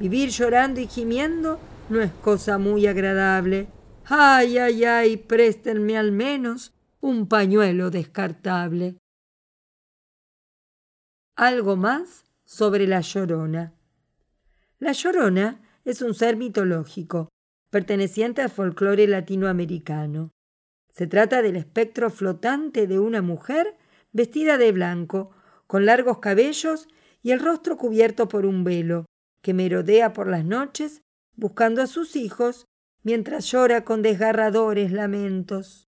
Vivir 0.00 0.30
llorando 0.30 0.80
y 0.80 0.86
gimiendo 0.86 1.58
no 1.88 2.00
es 2.00 2.10
cosa 2.22 2.58
muy 2.58 2.86
agradable. 2.86 3.68
Ay, 4.04 4.58
ay, 4.58 4.84
ay, 4.84 5.16
préstenme 5.16 5.96
al 5.96 6.12
menos 6.12 6.74
un 7.00 7.28
pañuelo 7.28 7.90
descartable. 7.90 8.98
Algo 11.36 11.76
más 11.76 12.24
sobre 12.44 12.86
la 12.86 13.00
Llorona. 13.00 13.75
La 14.86 14.92
Llorona 14.92 15.60
es 15.84 16.00
un 16.00 16.14
ser 16.14 16.36
mitológico, 16.36 17.28
perteneciente 17.72 18.40
al 18.40 18.50
folclore 18.50 19.08
latinoamericano. 19.08 20.30
Se 20.90 21.08
trata 21.08 21.42
del 21.42 21.56
espectro 21.56 22.08
flotante 22.08 22.86
de 22.86 23.00
una 23.00 23.20
mujer 23.20 23.76
vestida 24.12 24.58
de 24.58 24.70
blanco, 24.70 25.32
con 25.66 25.86
largos 25.86 26.20
cabellos 26.20 26.86
y 27.20 27.32
el 27.32 27.40
rostro 27.40 27.76
cubierto 27.76 28.28
por 28.28 28.46
un 28.46 28.62
velo, 28.62 29.06
que 29.42 29.54
merodea 29.54 30.12
por 30.12 30.28
las 30.28 30.44
noches 30.44 31.02
buscando 31.34 31.82
a 31.82 31.88
sus 31.88 32.14
hijos 32.14 32.66
mientras 33.02 33.50
llora 33.50 33.84
con 33.84 34.02
desgarradores 34.02 34.92
lamentos. 34.92 35.88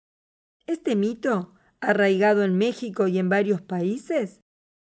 Este 0.66 0.96
mito, 0.96 1.54
arraigado 1.78 2.42
en 2.42 2.58
México 2.58 3.06
y 3.06 3.20
en 3.20 3.28
varios 3.28 3.62
países, 3.62 4.40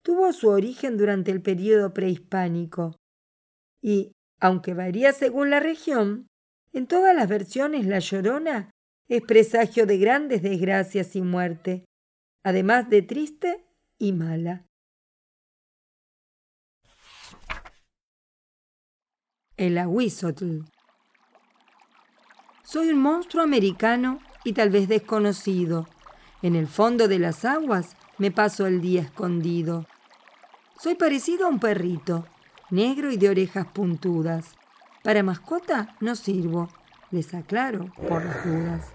tuvo 0.03 0.35
su 0.35 0.51
origen 0.51 0.99
durante 0.99 1.31
el 1.31 1.41
período 1.41 1.95
prehispánico 1.95 2.99
y, 3.87 4.11
aunque 4.41 4.75
varía 4.75 5.13
según 5.13 5.49
la 5.49 5.61
región, 5.61 6.27
en 6.73 6.89
todas 6.89 7.15
las 7.15 7.29
versiones 7.29 7.87
la 7.87 8.01
llorona 8.01 8.73
es 9.09 9.23
presagio 9.23 9.87
de 9.87 9.97
grandes 9.97 10.43
desgracias 10.43 11.15
y 11.15 11.23
muerte, 11.23 11.85
además 12.43 12.91
de 12.91 13.03
triste 13.03 13.65
y 13.97 14.13
mala. 14.13 14.67
El 19.57 19.79
ahuizotl. 19.79 20.63
Soy 22.65 22.89
un 22.89 22.99
monstruo 22.99 23.45
americano 23.45 24.19
y 24.43 24.53
tal 24.53 24.71
vez 24.71 24.89
desconocido. 24.89 25.87
En 26.43 26.57
el 26.57 26.67
fondo 26.67 27.07
de 27.07 27.21
las 27.21 27.45
aguas 27.45 27.97
me 28.19 28.33
paso 28.33 28.67
el 28.67 28.81
día 28.81 29.03
escondido. 29.03 29.87
Soy 30.77 30.97
parecido 30.97 31.47
a 31.47 31.51
un 31.51 31.61
perrito, 31.61 32.27
negro 32.71 33.11
y 33.11 33.17
de 33.17 33.29
orejas 33.29 33.67
puntudas. 33.67 34.55
Para 35.03 35.23
mascota 35.23 35.97
no 36.01 36.17
sirvo, 36.17 36.69
les 37.11 37.33
aclaro 37.35 37.93
por 38.09 38.25
las 38.25 38.45
dudas. 38.45 38.93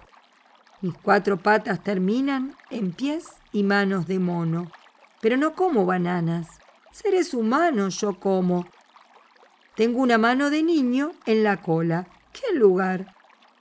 Mis 0.82 0.96
cuatro 0.98 1.38
patas 1.38 1.84
terminan 1.84 2.56
en 2.70 2.92
pies 2.92 3.28
y 3.52 3.64
manos 3.64 4.08
de 4.08 4.20
mono. 4.20 4.72
Pero 5.22 5.38
no 5.38 5.54
como 5.54 5.86
bananas. 5.86 6.48
Seres 6.92 7.34
humanos 7.34 8.02
yo 8.02 8.20
como. 8.20 8.66
Tengo 9.76 10.02
una 10.02 10.18
mano 10.18 10.50
de 10.50 10.64
niño 10.64 11.12
en 11.26 11.44
la 11.44 11.62
cola. 11.62 12.08
¿Qué 12.34 12.58
lugar? 12.58 13.16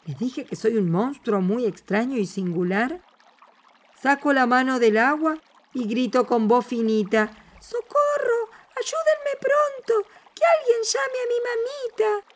¿Les 0.07 0.19
dije 0.19 0.45
que 0.45 0.57
soy 0.57 0.77
un 0.77 0.91
monstruo 0.91 1.41
muy 1.41 1.67
extraño 1.67 2.17
y 2.17 2.27
singular? 2.27 3.03
Saco 4.01 4.33
la 4.33 4.47
mano 4.47 4.79
del 4.79 4.97
agua 4.97 5.37
y 5.75 5.87
grito 5.87 6.27
con 6.27 6.49
voz 6.49 6.67
finita. 6.67 7.31
¡Socorro! 7.61 8.10
¡Ayúdenme 8.81 9.37
pronto! 9.41 10.09
¡Que 10.35 10.43
alguien 10.59 10.81
llame 10.83 11.19
a 11.21 11.29
mi 11.29 11.39
mamita! 11.51 12.27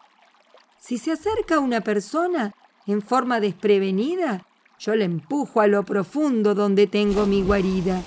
Si 0.78 0.98
se 0.98 1.12
acerca 1.12 1.58
una 1.58 1.80
persona 1.80 2.52
en 2.86 3.00
forma 3.00 3.40
desprevenida, 3.40 4.46
yo 4.78 4.94
le 4.94 5.06
empujo 5.06 5.62
a 5.62 5.66
lo 5.66 5.84
profundo 5.84 6.54
donde 6.54 6.86
tengo 6.86 7.24
mi 7.24 7.42
guarida. 7.42 8.02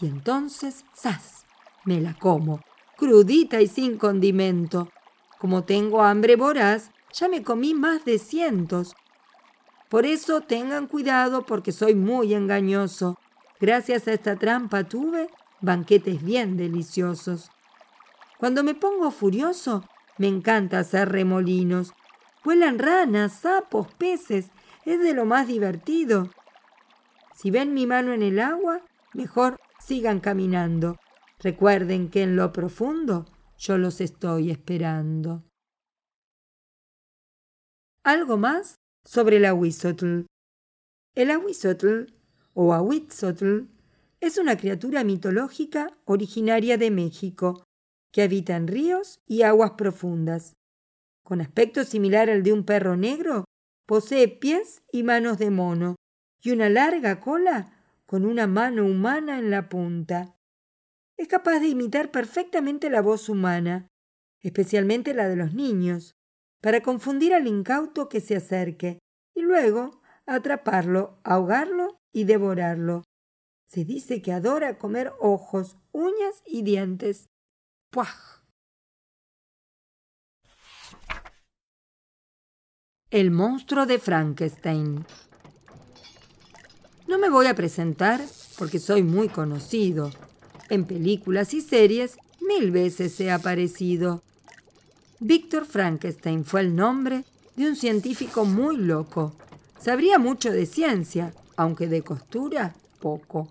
Y 0.00 0.06
entonces, 0.06 0.84
¡zas! 0.92 1.46
Me 1.84 2.00
la 2.00 2.14
como, 2.14 2.60
crudita 2.96 3.60
y 3.60 3.68
sin 3.68 3.96
condimento. 3.96 4.90
Como 5.38 5.62
tengo 5.62 6.02
hambre 6.02 6.34
voraz, 6.34 6.90
ya 7.12 7.28
me 7.28 7.44
comí 7.44 7.74
más 7.74 8.04
de 8.04 8.18
cientos. 8.18 8.96
Por 9.88 10.04
eso 10.04 10.40
tengan 10.40 10.88
cuidado 10.88 11.46
porque 11.46 11.70
soy 11.70 11.94
muy 11.94 12.34
engañoso. 12.34 13.16
Gracias 13.60 14.08
a 14.08 14.14
esta 14.14 14.34
trampa 14.34 14.82
tuve 14.82 15.28
banquetes 15.60 16.22
bien 16.22 16.56
deliciosos. 16.56 17.50
Cuando 18.38 18.62
me 18.62 18.74
pongo 18.74 19.10
furioso, 19.10 19.88
me 20.18 20.28
encanta 20.28 20.78
hacer 20.78 21.08
remolinos. 21.10 21.92
Vuelan 22.44 22.78
ranas, 22.78 23.32
sapos, 23.32 23.92
peces 23.94 24.50
es 24.84 25.00
de 25.00 25.14
lo 25.14 25.24
más 25.24 25.48
divertido. 25.48 26.30
Si 27.34 27.50
ven 27.50 27.74
mi 27.74 27.86
mano 27.86 28.12
en 28.12 28.22
el 28.22 28.38
agua, 28.38 28.82
mejor 29.12 29.58
sigan 29.80 30.20
caminando. 30.20 30.98
Recuerden 31.38 32.08
que 32.08 32.22
en 32.22 32.36
lo 32.36 32.52
profundo 32.52 33.26
yo 33.58 33.78
los 33.78 34.00
estoy 34.00 34.50
esperando. 34.50 35.44
Algo 38.04 38.36
más 38.36 38.76
sobre 39.04 39.36
el 39.36 39.44
ahuizotl. 39.44 40.26
El 41.14 41.30
ahuizotl 41.30 42.12
o 42.54 42.72
ahuitzotl 42.72 43.75
es 44.20 44.38
una 44.38 44.56
criatura 44.56 45.04
mitológica 45.04 45.96
originaria 46.04 46.78
de 46.78 46.90
México 46.90 47.64
que 48.12 48.22
habita 48.22 48.56
en 48.56 48.66
ríos 48.66 49.20
y 49.26 49.42
aguas 49.42 49.72
profundas. 49.72 50.54
Con 51.22 51.40
aspecto 51.40 51.84
similar 51.84 52.30
al 52.30 52.42
de 52.42 52.52
un 52.52 52.64
perro 52.64 52.96
negro, 52.96 53.44
Posee 53.86 54.26
pies 54.26 54.82
y 54.90 55.04
manos 55.04 55.38
de 55.38 55.50
mono 55.50 55.94
y 56.42 56.50
una 56.50 56.68
larga 56.68 57.20
cola 57.20 57.72
con 58.04 58.26
una 58.26 58.48
mano 58.48 58.84
humana 58.84 59.38
en 59.38 59.50
la 59.50 59.68
punta. 59.68 60.36
Es 61.16 61.28
capaz 61.28 61.60
de 61.60 61.68
imitar 61.68 62.10
perfectamente 62.10 62.90
la 62.90 63.00
voz 63.00 63.28
humana, 63.28 63.86
especialmente 64.42 65.14
la 65.14 65.28
de 65.28 65.36
los 65.36 65.54
niños, 65.54 66.16
para 66.60 66.82
confundir 66.82 67.32
al 67.32 67.46
incauto 67.46 68.08
que 68.08 68.20
se 68.20 68.34
acerque 68.34 68.98
y 69.36 69.42
luego 69.42 70.02
atraparlo, 70.26 71.20
ahogarlo 71.22 71.96
y 72.12 72.24
devorarlo. 72.24 73.04
Se 73.66 73.84
dice 73.84 74.22
que 74.22 74.32
adora 74.32 74.78
comer 74.78 75.12
ojos, 75.20 75.76
uñas 75.92 76.42
y 76.46 76.62
dientes. 76.62 77.28
¡Puaj! 77.90 78.44
El 83.10 83.30
monstruo 83.30 83.86
de 83.86 83.98
Frankenstein. 83.98 85.04
No 87.08 87.18
me 87.18 87.28
voy 87.28 87.46
a 87.46 87.54
presentar 87.54 88.20
porque 88.58 88.78
soy 88.78 89.02
muy 89.02 89.28
conocido. 89.28 90.10
En 90.68 90.84
películas 90.84 91.54
y 91.54 91.60
series 91.60 92.18
mil 92.40 92.70
veces 92.70 93.18
he 93.20 93.30
aparecido. 93.30 94.22
Víctor 95.18 95.66
Frankenstein 95.66 96.44
fue 96.44 96.60
el 96.60 96.76
nombre 96.76 97.24
de 97.56 97.68
un 97.68 97.76
científico 97.76 98.44
muy 98.44 98.76
loco. 98.76 99.34
Sabría 99.78 100.18
mucho 100.18 100.50
de 100.50 100.66
ciencia, 100.66 101.32
aunque 101.56 101.86
de 101.86 102.02
costura 102.02 102.74
poco. 103.00 103.48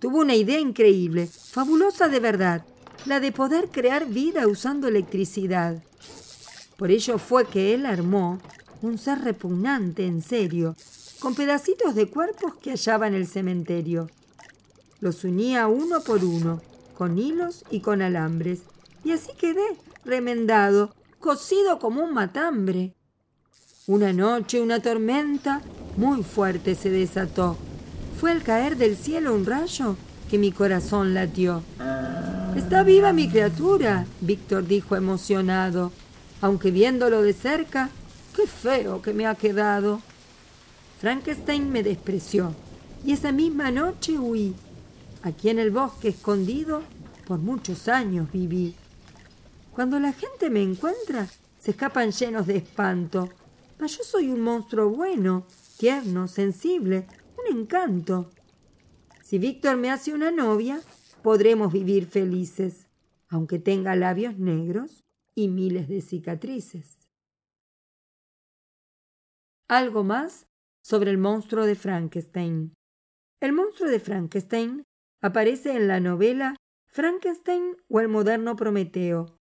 Tuvo 0.00 0.20
una 0.20 0.34
idea 0.34 0.58
increíble, 0.58 1.26
fabulosa 1.26 2.08
de 2.08 2.20
verdad, 2.20 2.64
la 3.04 3.20
de 3.20 3.32
poder 3.32 3.68
crear 3.68 4.06
vida 4.06 4.46
usando 4.46 4.88
electricidad. 4.88 5.82
Por 6.78 6.90
ello 6.90 7.18
fue 7.18 7.44
que 7.44 7.74
él 7.74 7.84
armó 7.84 8.40
un 8.80 8.96
ser 8.96 9.20
repugnante, 9.20 10.06
en 10.06 10.22
serio, 10.22 10.74
con 11.18 11.34
pedacitos 11.34 11.94
de 11.94 12.08
cuerpos 12.08 12.54
que 12.56 12.70
hallaba 12.70 13.08
en 13.08 13.14
el 13.14 13.26
cementerio. 13.26 14.08
Los 15.00 15.22
unía 15.24 15.68
uno 15.68 16.00
por 16.00 16.24
uno, 16.24 16.62
con 16.96 17.18
hilos 17.18 17.66
y 17.70 17.80
con 17.80 18.00
alambres, 18.00 18.60
y 19.04 19.12
así 19.12 19.32
quedé, 19.38 19.76
remendado, 20.06 20.94
cosido 21.18 21.78
como 21.78 22.02
un 22.02 22.14
matambre. 22.14 22.94
Una 23.86 24.14
noche 24.14 24.62
una 24.62 24.80
tormenta 24.80 25.60
muy 25.98 26.22
fuerte 26.22 26.74
se 26.74 26.88
desató. 26.88 27.58
Fue 28.20 28.32
al 28.32 28.42
caer 28.42 28.76
del 28.76 28.98
cielo 28.98 29.34
un 29.34 29.46
rayo 29.46 29.96
que 30.28 30.36
mi 30.36 30.52
corazón 30.52 31.14
latió. 31.14 31.62
Está 32.54 32.82
viva 32.82 33.14
mi 33.14 33.30
criatura, 33.30 34.04
Víctor 34.20 34.66
dijo 34.66 34.94
emocionado, 34.94 35.90
aunque 36.42 36.70
viéndolo 36.70 37.22
de 37.22 37.32
cerca, 37.32 37.88
qué 38.36 38.46
feo 38.46 39.00
que 39.00 39.14
me 39.14 39.26
ha 39.26 39.36
quedado. 39.36 40.02
Frankenstein 41.00 41.72
me 41.72 41.82
despreció 41.82 42.54
y 43.06 43.12
esa 43.12 43.32
misma 43.32 43.70
noche 43.70 44.18
huí. 44.18 44.54
Aquí 45.22 45.48
en 45.48 45.58
el 45.58 45.70
bosque 45.70 46.08
escondido 46.08 46.82
por 47.26 47.38
muchos 47.38 47.88
años 47.88 48.30
viví. 48.30 48.74
Cuando 49.72 49.98
la 49.98 50.12
gente 50.12 50.50
me 50.50 50.62
encuentra, 50.62 51.26
se 51.58 51.70
escapan 51.70 52.12
llenos 52.12 52.46
de 52.46 52.58
espanto. 52.58 53.30
Mas 53.78 53.96
yo 53.96 54.04
soy 54.04 54.28
un 54.28 54.42
monstruo 54.42 54.90
bueno, 54.90 55.46
tierno, 55.78 56.28
sensible, 56.28 57.06
un 57.40 57.56
encanto. 57.56 58.30
Si 59.22 59.38
Víctor 59.38 59.76
me 59.76 59.90
hace 59.90 60.12
una 60.12 60.30
novia, 60.30 60.80
podremos 61.22 61.72
vivir 61.72 62.06
felices, 62.06 62.88
aunque 63.28 63.58
tenga 63.58 63.96
labios 63.96 64.38
negros 64.38 65.04
y 65.34 65.48
miles 65.48 65.88
de 65.88 66.00
cicatrices. 66.00 67.08
Algo 69.68 70.02
más 70.02 70.46
sobre 70.82 71.10
el 71.10 71.18
monstruo 71.18 71.64
de 71.64 71.76
Frankenstein. 71.76 72.74
El 73.40 73.52
monstruo 73.52 73.88
de 73.88 74.00
Frankenstein 74.00 74.82
aparece 75.22 75.76
en 75.76 75.86
la 75.86 76.00
novela 76.00 76.56
Frankenstein 76.88 77.76
o 77.88 78.00
el 78.00 78.08
moderno 78.08 78.56
Prometeo, 78.56 79.36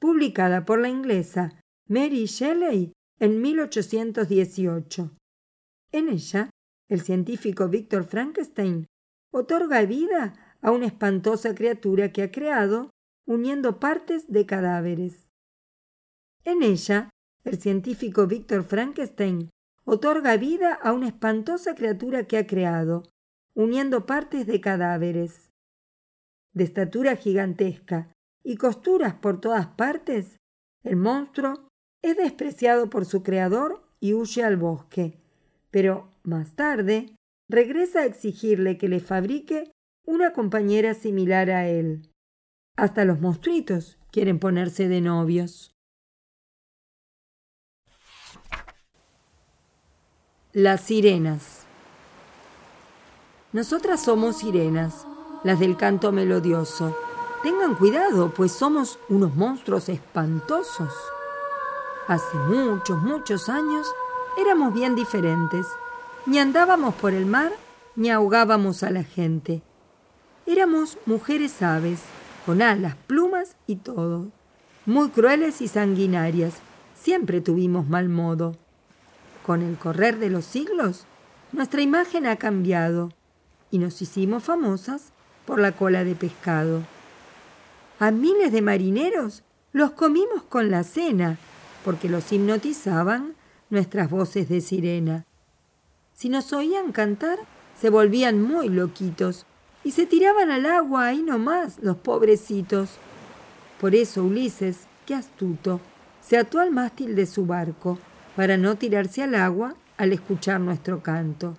publicada 0.00 0.64
por 0.64 0.80
la 0.80 0.88
inglesa 0.88 1.60
Mary 1.88 2.26
Shelley 2.26 2.92
en 3.20 3.40
1818. 3.40 5.16
En 5.92 6.08
ella, 6.08 6.50
el 6.88 7.00
científico 7.00 7.68
Víctor 7.68 8.04
Frankenstein 8.04 8.86
otorga 9.32 9.82
vida 9.82 10.56
a 10.60 10.70
una 10.70 10.86
espantosa 10.86 11.54
criatura 11.54 12.12
que 12.12 12.22
ha 12.22 12.30
creado 12.30 12.90
uniendo 13.26 13.80
partes 13.80 14.30
de 14.30 14.46
cadáveres. 14.46 15.28
En 16.44 16.62
ella, 16.62 17.10
el 17.44 17.58
científico 17.58 18.26
Víctor 18.26 18.62
Frankenstein 18.64 19.50
otorga 19.84 20.36
vida 20.36 20.74
a 20.74 20.92
una 20.92 21.08
espantosa 21.08 21.74
criatura 21.74 22.24
que 22.24 22.38
ha 22.38 22.46
creado, 22.46 23.02
uniendo 23.54 24.06
partes 24.06 24.46
de 24.46 24.60
cadáveres. 24.60 25.50
De 26.52 26.64
estatura 26.64 27.16
gigantesca 27.16 28.12
y 28.42 28.56
costuras 28.56 29.14
por 29.14 29.40
todas 29.40 29.66
partes, 29.66 30.36
el 30.82 30.96
monstruo 30.96 31.68
es 32.02 32.16
despreciado 32.16 32.88
por 32.88 33.04
su 33.04 33.22
creador 33.22 33.88
y 33.98 34.14
huye 34.14 34.44
al 34.44 34.56
bosque, 34.56 35.20
pero 35.76 36.08
más 36.22 36.56
tarde 36.56 37.14
regresa 37.50 37.98
a 37.98 38.04
exigirle 38.06 38.78
que 38.78 38.88
le 38.88 38.98
fabrique 38.98 39.72
una 40.06 40.32
compañera 40.32 40.94
similar 40.94 41.50
a 41.50 41.68
él. 41.68 42.10
Hasta 42.78 43.04
los 43.04 43.20
monstruitos 43.20 43.98
quieren 44.10 44.38
ponerse 44.38 44.88
de 44.88 45.02
novios. 45.02 45.74
Las 50.54 50.80
sirenas. 50.80 51.66
Nosotras 53.52 54.02
somos 54.02 54.38
sirenas, 54.38 55.06
las 55.44 55.60
del 55.60 55.76
canto 55.76 56.10
melodioso. 56.10 56.96
Tengan 57.42 57.74
cuidado, 57.74 58.32
pues 58.32 58.50
somos 58.50 58.98
unos 59.10 59.36
monstruos 59.36 59.90
espantosos. 59.90 60.94
Hace 62.08 62.38
muchos, 62.38 63.02
muchos 63.02 63.50
años 63.50 63.86
éramos 64.36 64.74
bien 64.74 64.94
diferentes. 64.94 65.66
Ni 66.26 66.38
andábamos 66.38 66.94
por 66.94 67.12
el 67.12 67.26
mar, 67.26 67.52
ni 67.94 68.10
ahogábamos 68.10 68.82
a 68.82 68.90
la 68.90 69.04
gente. 69.04 69.62
Éramos 70.46 70.98
mujeres 71.06 71.62
aves, 71.62 72.00
con 72.44 72.62
alas, 72.62 72.96
plumas 73.06 73.56
y 73.66 73.76
todo. 73.76 74.28
Muy 74.84 75.08
crueles 75.10 75.60
y 75.60 75.68
sanguinarias. 75.68 76.54
Siempre 76.94 77.40
tuvimos 77.40 77.88
mal 77.88 78.08
modo. 78.08 78.56
Con 79.44 79.62
el 79.62 79.76
correr 79.76 80.18
de 80.18 80.30
los 80.30 80.44
siglos, 80.44 81.06
nuestra 81.52 81.80
imagen 81.80 82.26
ha 82.26 82.36
cambiado 82.36 83.10
y 83.70 83.78
nos 83.78 84.00
hicimos 84.02 84.44
famosas 84.44 85.12
por 85.44 85.60
la 85.60 85.72
cola 85.72 86.04
de 86.04 86.14
pescado. 86.14 86.82
A 87.98 88.10
miles 88.10 88.52
de 88.52 88.62
marineros 88.62 89.42
los 89.72 89.92
comimos 89.92 90.42
con 90.48 90.70
la 90.70 90.84
cena, 90.84 91.38
porque 91.84 92.08
los 92.08 92.32
hipnotizaban 92.32 93.34
nuestras 93.70 94.10
voces 94.10 94.48
de 94.48 94.60
sirena. 94.60 95.24
Si 96.14 96.28
nos 96.28 96.52
oían 96.52 96.92
cantar, 96.92 97.38
se 97.78 97.90
volvían 97.90 98.40
muy 98.40 98.68
loquitos 98.68 99.46
y 99.84 99.92
se 99.92 100.06
tiraban 100.06 100.50
al 100.50 100.66
agua 100.66 101.06
ahí 101.06 101.22
nomás 101.22 101.78
los 101.80 101.96
pobrecitos. 101.96 102.90
Por 103.80 103.94
eso 103.94 104.24
Ulises, 104.24 104.86
qué 105.04 105.14
astuto, 105.14 105.80
se 106.20 106.38
ató 106.38 106.58
al 106.58 106.70
mástil 106.70 107.14
de 107.14 107.26
su 107.26 107.46
barco 107.46 107.98
para 108.34 108.56
no 108.56 108.76
tirarse 108.76 109.22
al 109.22 109.34
agua 109.34 109.74
al 109.96 110.12
escuchar 110.12 110.60
nuestro 110.60 111.02
canto. 111.02 111.56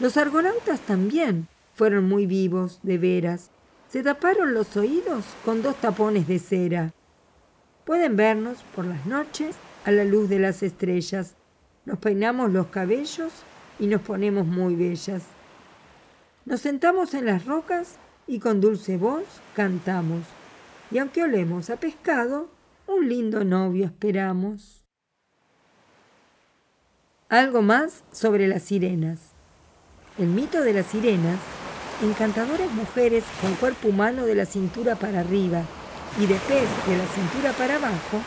Los 0.00 0.16
argonautas 0.16 0.80
también 0.80 1.48
fueron 1.74 2.08
muy 2.08 2.26
vivos, 2.26 2.80
de 2.82 2.98
veras. 2.98 3.50
Se 3.88 4.02
taparon 4.02 4.54
los 4.54 4.76
oídos 4.76 5.24
con 5.44 5.62
dos 5.62 5.76
tapones 5.76 6.26
de 6.26 6.38
cera. 6.38 6.92
Pueden 7.84 8.16
vernos 8.16 8.58
por 8.74 8.84
las 8.84 9.06
noches 9.06 9.56
a 9.84 9.90
la 9.90 10.04
luz 10.04 10.28
de 10.28 10.38
las 10.38 10.62
estrellas. 10.62 11.36
Nos 11.84 11.98
peinamos 11.98 12.50
los 12.50 12.68
cabellos 12.68 13.32
y 13.78 13.86
nos 13.86 14.00
ponemos 14.00 14.46
muy 14.46 14.74
bellas. 14.74 15.22
Nos 16.44 16.60
sentamos 16.60 17.14
en 17.14 17.26
las 17.26 17.44
rocas 17.44 17.96
y 18.26 18.38
con 18.38 18.60
dulce 18.60 18.96
voz 18.96 19.24
cantamos. 19.54 20.22
Y 20.90 20.98
aunque 20.98 21.22
olemos 21.22 21.70
a 21.70 21.76
pescado, 21.76 22.48
un 22.86 23.08
lindo 23.08 23.44
novio 23.44 23.86
esperamos. 23.86 24.84
Algo 27.28 27.62
más 27.62 28.04
sobre 28.12 28.46
las 28.46 28.62
sirenas. 28.62 29.32
El 30.18 30.28
mito 30.28 30.60
de 30.60 30.72
las 30.72 30.86
sirenas, 30.86 31.40
encantadoras 32.02 32.70
mujeres 32.72 33.24
con 33.40 33.54
cuerpo 33.54 33.88
humano 33.88 34.26
de 34.26 34.34
la 34.34 34.46
cintura 34.46 34.94
para 34.94 35.20
arriba 35.20 35.62
y 36.20 36.26
de 36.26 36.34
pez 36.34 36.68
de 36.86 36.96
la 36.96 37.06
cintura 37.06 37.52
para 37.58 37.76
abajo, 37.76 38.20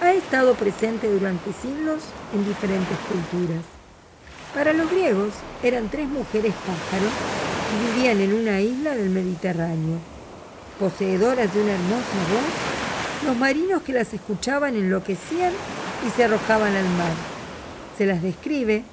ha 0.00 0.12
estado 0.12 0.54
presente 0.54 1.10
durante 1.10 1.52
siglos 1.52 2.02
en 2.34 2.44
diferentes 2.44 2.96
culturas. 3.08 3.64
Para 4.54 4.72
los 4.72 4.90
griegos 4.90 5.34
eran 5.62 5.88
tres 5.88 6.08
mujeres 6.08 6.54
pájaros 6.54 7.12
y 7.72 7.96
vivían 7.96 8.20
en 8.20 8.32
una 8.34 8.60
isla 8.60 8.94
del 8.94 9.10
Mediterráneo. 9.10 9.98
Poseedoras 10.78 11.52
de 11.52 11.62
una 11.62 11.72
hermosa 11.72 12.18
voz, 12.30 13.26
los 13.26 13.36
marinos 13.36 13.82
que 13.82 13.92
las 13.92 14.14
escuchaban 14.14 14.76
enloquecían 14.76 15.52
y 16.06 16.10
se 16.10 16.24
arrojaban 16.24 16.74
al 16.74 16.88
mar 16.90 17.38
se 17.98 18.06
las 18.06 18.22
describe 18.22 18.84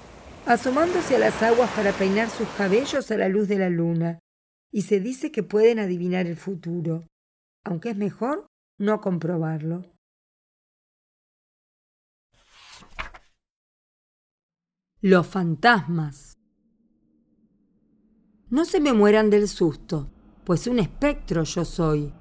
asomándose 0.47 1.15
a 1.15 1.19
las 1.19 1.43
aguas 1.43 1.69
para 1.75 1.91
peinar 1.91 2.27
sus 2.31 2.47
cabellos 2.57 3.11
a 3.11 3.17
la 3.17 3.29
luz 3.29 3.47
de 3.47 3.59
la 3.59 3.69
luna, 3.69 4.19
y 4.71 4.81
se 4.81 4.99
dice 4.99 5.31
que 5.31 5.43
pueden 5.43 5.77
adivinar 5.77 6.25
el 6.25 6.37
futuro, 6.37 7.03
aunque 7.63 7.91
es 7.91 7.97
mejor 7.97 8.47
no 8.79 9.01
comprobarlo. 9.01 9.83
Los 15.07 15.27
fantasmas. 15.27 16.33
No 18.49 18.65
se 18.65 18.79
me 18.79 18.91
mueran 18.91 19.29
del 19.29 19.47
susto, 19.47 20.09
pues 20.43 20.65
un 20.65 20.79
espectro 20.79 21.43
yo 21.43 21.63
soy, 21.63 22.11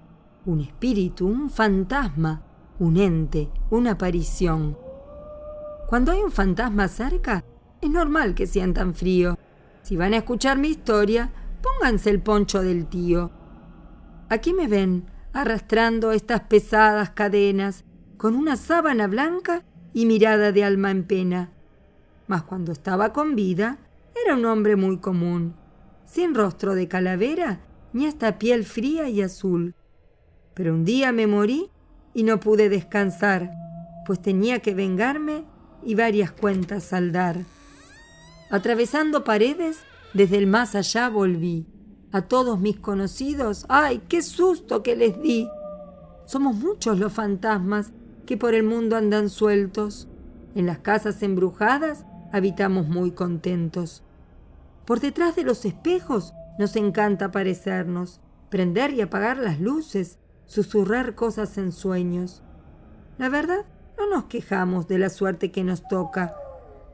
un 0.44 0.60
espíritu, 0.60 1.26
un 1.26 1.48
fantasma, 1.48 2.44
un 2.78 2.98
ente, 2.98 3.48
una 3.70 3.92
aparición 3.92 4.76
cuando 5.86 6.12
hay 6.12 6.20
un 6.20 6.30
fantasma 6.30 6.86
cerca, 6.88 7.42
es 7.80 7.88
normal 7.88 8.34
que 8.34 8.46
sientan 8.46 8.94
frío. 8.94 9.38
Si 9.80 9.96
van 9.96 10.12
a 10.12 10.18
escuchar 10.18 10.58
mi 10.58 10.68
historia, 10.68 11.32
pónganse 11.62 12.10
el 12.10 12.20
poncho 12.20 12.60
del 12.60 12.86
tío. 12.86 13.30
Aquí 14.28 14.52
me 14.52 14.68
ven, 14.68 15.06
arrastrando 15.32 16.12
estas 16.12 16.42
pesadas 16.42 17.10
cadenas, 17.10 17.84
con 18.18 18.34
una 18.34 18.56
sábana 18.56 19.06
blanca 19.06 19.64
y 19.94 20.04
mirada 20.04 20.52
de 20.52 20.64
alma 20.64 20.90
en 20.90 21.04
pena. 21.04 21.53
Mas 22.26 22.42
cuando 22.42 22.72
estaba 22.72 23.12
con 23.12 23.34
vida, 23.34 23.78
era 24.24 24.34
un 24.34 24.44
hombre 24.46 24.76
muy 24.76 24.98
común, 24.98 25.54
sin 26.06 26.34
rostro 26.34 26.74
de 26.74 26.88
calavera 26.88 27.60
ni 27.94 28.06
hasta 28.06 28.38
piel 28.38 28.64
fría 28.64 29.08
y 29.08 29.22
azul. 29.22 29.74
Pero 30.52 30.74
un 30.74 30.84
día 30.84 31.12
me 31.12 31.26
morí 31.26 31.70
y 32.12 32.24
no 32.24 32.40
pude 32.40 32.68
descansar, 32.68 33.52
pues 34.04 34.20
tenía 34.20 34.58
que 34.58 34.74
vengarme 34.74 35.44
y 35.82 35.94
varias 35.94 36.32
cuentas 36.32 36.84
saldar. 36.84 37.38
Atravesando 38.50 39.24
paredes, 39.24 39.78
desde 40.12 40.38
el 40.38 40.46
más 40.46 40.74
allá 40.74 41.08
volví. 41.08 41.66
A 42.12 42.22
todos 42.22 42.60
mis 42.60 42.78
conocidos, 42.78 43.64
¡ay, 43.68 44.02
qué 44.08 44.22
susto 44.22 44.82
que 44.82 44.96
les 44.96 45.20
di! 45.20 45.48
Somos 46.26 46.56
muchos 46.56 46.98
los 46.98 47.12
fantasmas 47.12 47.92
que 48.26 48.36
por 48.36 48.54
el 48.54 48.62
mundo 48.62 48.96
andan 48.96 49.28
sueltos. 49.28 50.08
En 50.54 50.66
las 50.66 50.78
casas 50.78 51.22
embrujadas 51.22 52.04
habitamos 52.34 52.88
muy 52.88 53.12
contentos. 53.12 54.02
Por 54.86 54.98
detrás 54.98 55.36
de 55.36 55.44
los 55.44 55.64
espejos 55.64 56.34
nos 56.58 56.74
encanta 56.74 57.30
parecernos, 57.30 58.20
prender 58.50 58.92
y 58.92 59.02
apagar 59.02 59.36
las 59.36 59.60
luces, 59.60 60.18
susurrar 60.44 61.14
cosas 61.14 61.56
en 61.58 61.70
sueños. 61.70 62.42
La 63.18 63.28
verdad, 63.28 63.64
no 63.96 64.10
nos 64.10 64.24
quejamos 64.24 64.88
de 64.88 64.98
la 64.98 65.10
suerte 65.10 65.52
que 65.52 65.62
nos 65.62 65.86
toca. 65.86 66.34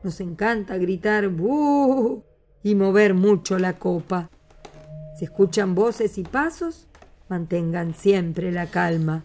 Nos 0.03 0.21
encanta 0.21 0.77
gritar 0.77 1.29
¡buh! 1.29 2.21
y 2.61 2.75
mover 2.75 3.15
mucho 3.15 3.57
la 3.57 3.73
copa. 3.73 4.29
Si 5.17 5.25
escuchan 5.25 5.73
voces 5.73 6.19
y 6.19 6.23
pasos, 6.23 6.87
mantengan 7.29 7.95
siempre 7.95 8.51
la 8.51 8.67
calma. 8.67 9.23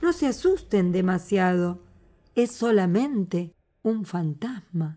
No 0.00 0.14
se 0.14 0.28
asusten 0.28 0.92
demasiado. 0.92 1.80
Es 2.34 2.52
solamente 2.52 3.52
un 3.82 4.06
fantasma. 4.06 4.96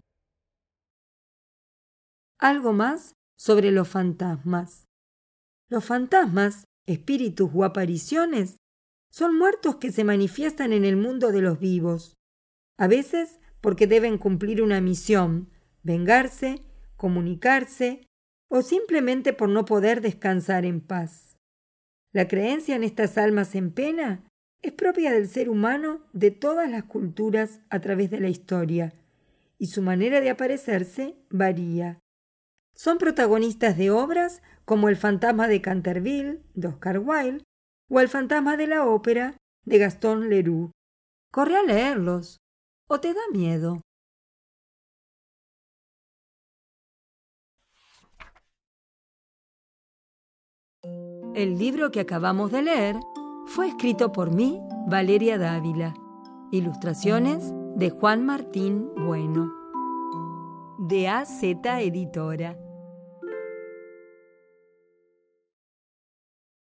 Algo 2.42 2.74
más 2.74 3.14
sobre 3.38 3.70
los 3.70 3.88
fantasmas. 3.88 4.88
Los 5.70 5.86
fantasmas, 5.86 6.66
espíritus 6.88 7.52
o 7.54 7.64
apariciones, 7.64 8.58
son 9.12 9.38
muertos 9.38 9.76
que 9.76 9.92
se 9.92 10.04
manifiestan 10.04 10.74
en 10.74 10.84
el 10.84 10.98
mundo 10.98 11.32
de 11.32 11.42
los 11.42 11.60
vivos. 11.60 12.16
A 12.80 12.88
veces 12.88 13.40
porque 13.62 13.86
deben 13.86 14.18
cumplir 14.18 14.64
una 14.64 14.82
misión, 14.82 15.52
vengarse, 15.84 16.66
comunicarse 16.98 18.08
o 18.50 18.64
simplemente 18.64 19.34
por 19.34 19.48
no 19.48 19.64
poder 19.66 20.02
descansar 20.02 20.66
en 20.66 20.82
paz. 20.82 21.38
La 22.12 22.28
creencia 22.28 22.76
en 22.76 22.84
estas 22.84 23.20
almas 23.20 23.54
en 23.54 23.72
pena 23.72 24.24
es 24.64 24.72
propia 24.72 25.12
del 25.12 25.28
ser 25.28 25.48
humano 25.48 26.08
de 26.12 26.32
todas 26.32 26.68
las 26.72 26.86
culturas 26.86 27.60
a 27.70 27.82
través 27.82 28.10
de 28.10 28.20
la 28.20 28.30
historia, 28.30 28.96
y 29.60 29.68
su 29.68 29.84
manera 29.84 30.22
de 30.22 30.32
aparecerse 30.32 31.16
varía. 31.30 32.00
Son 32.84 32.98
protagonistas 32.98 33.78
de 33.78 33.92
obras 33.92 34.42
como 34.66 34.90
El 34.90 34.98
fantasma 34.98 35.48
de 35.48 35.62
Canterville, 35.62 36.42
de 36.56 36.68
Oscar 36.68 36.98
Wilde, 36.98 37.44
o 37.92 38.00
El 38.00 38.10
fantasma 38.10 38.58
de 38.58 38.66
la 38.66 38.88
ópera, 38.88 39.38
de 39.68 39.78
Gastón 39.78 40.32
Leroux. 40.32 40.72
Corre 41.32 41.58
a 41.58 41.62
leerlos, 41.62 42.38
o 42.90 43.00
te 43.00 43.14
da 43.14 43.22
miedo. 43.32 43.82
El 51.36 51.60
libro 51.60 51.92
que 51.92 52.00
acabamos 52.00 52.52
de 52.52 52.64
leer 52.64 52.96
fue 53.46 53.68
escrito 53.68 54.12
por 54.12 54.34
mí, 54.34 54.60
Valeria 54.88 55.38
Dávila. 55.38 55.94
Ilustraciones 56.52 57.54
de 57.76 57.92
Juan 57.92 58.26
Martín 58.26 58.90
Bueno. 58.96 59.54
De 60.90 61.08
AZ 61.08 61.44
Editora. 61.44 62.58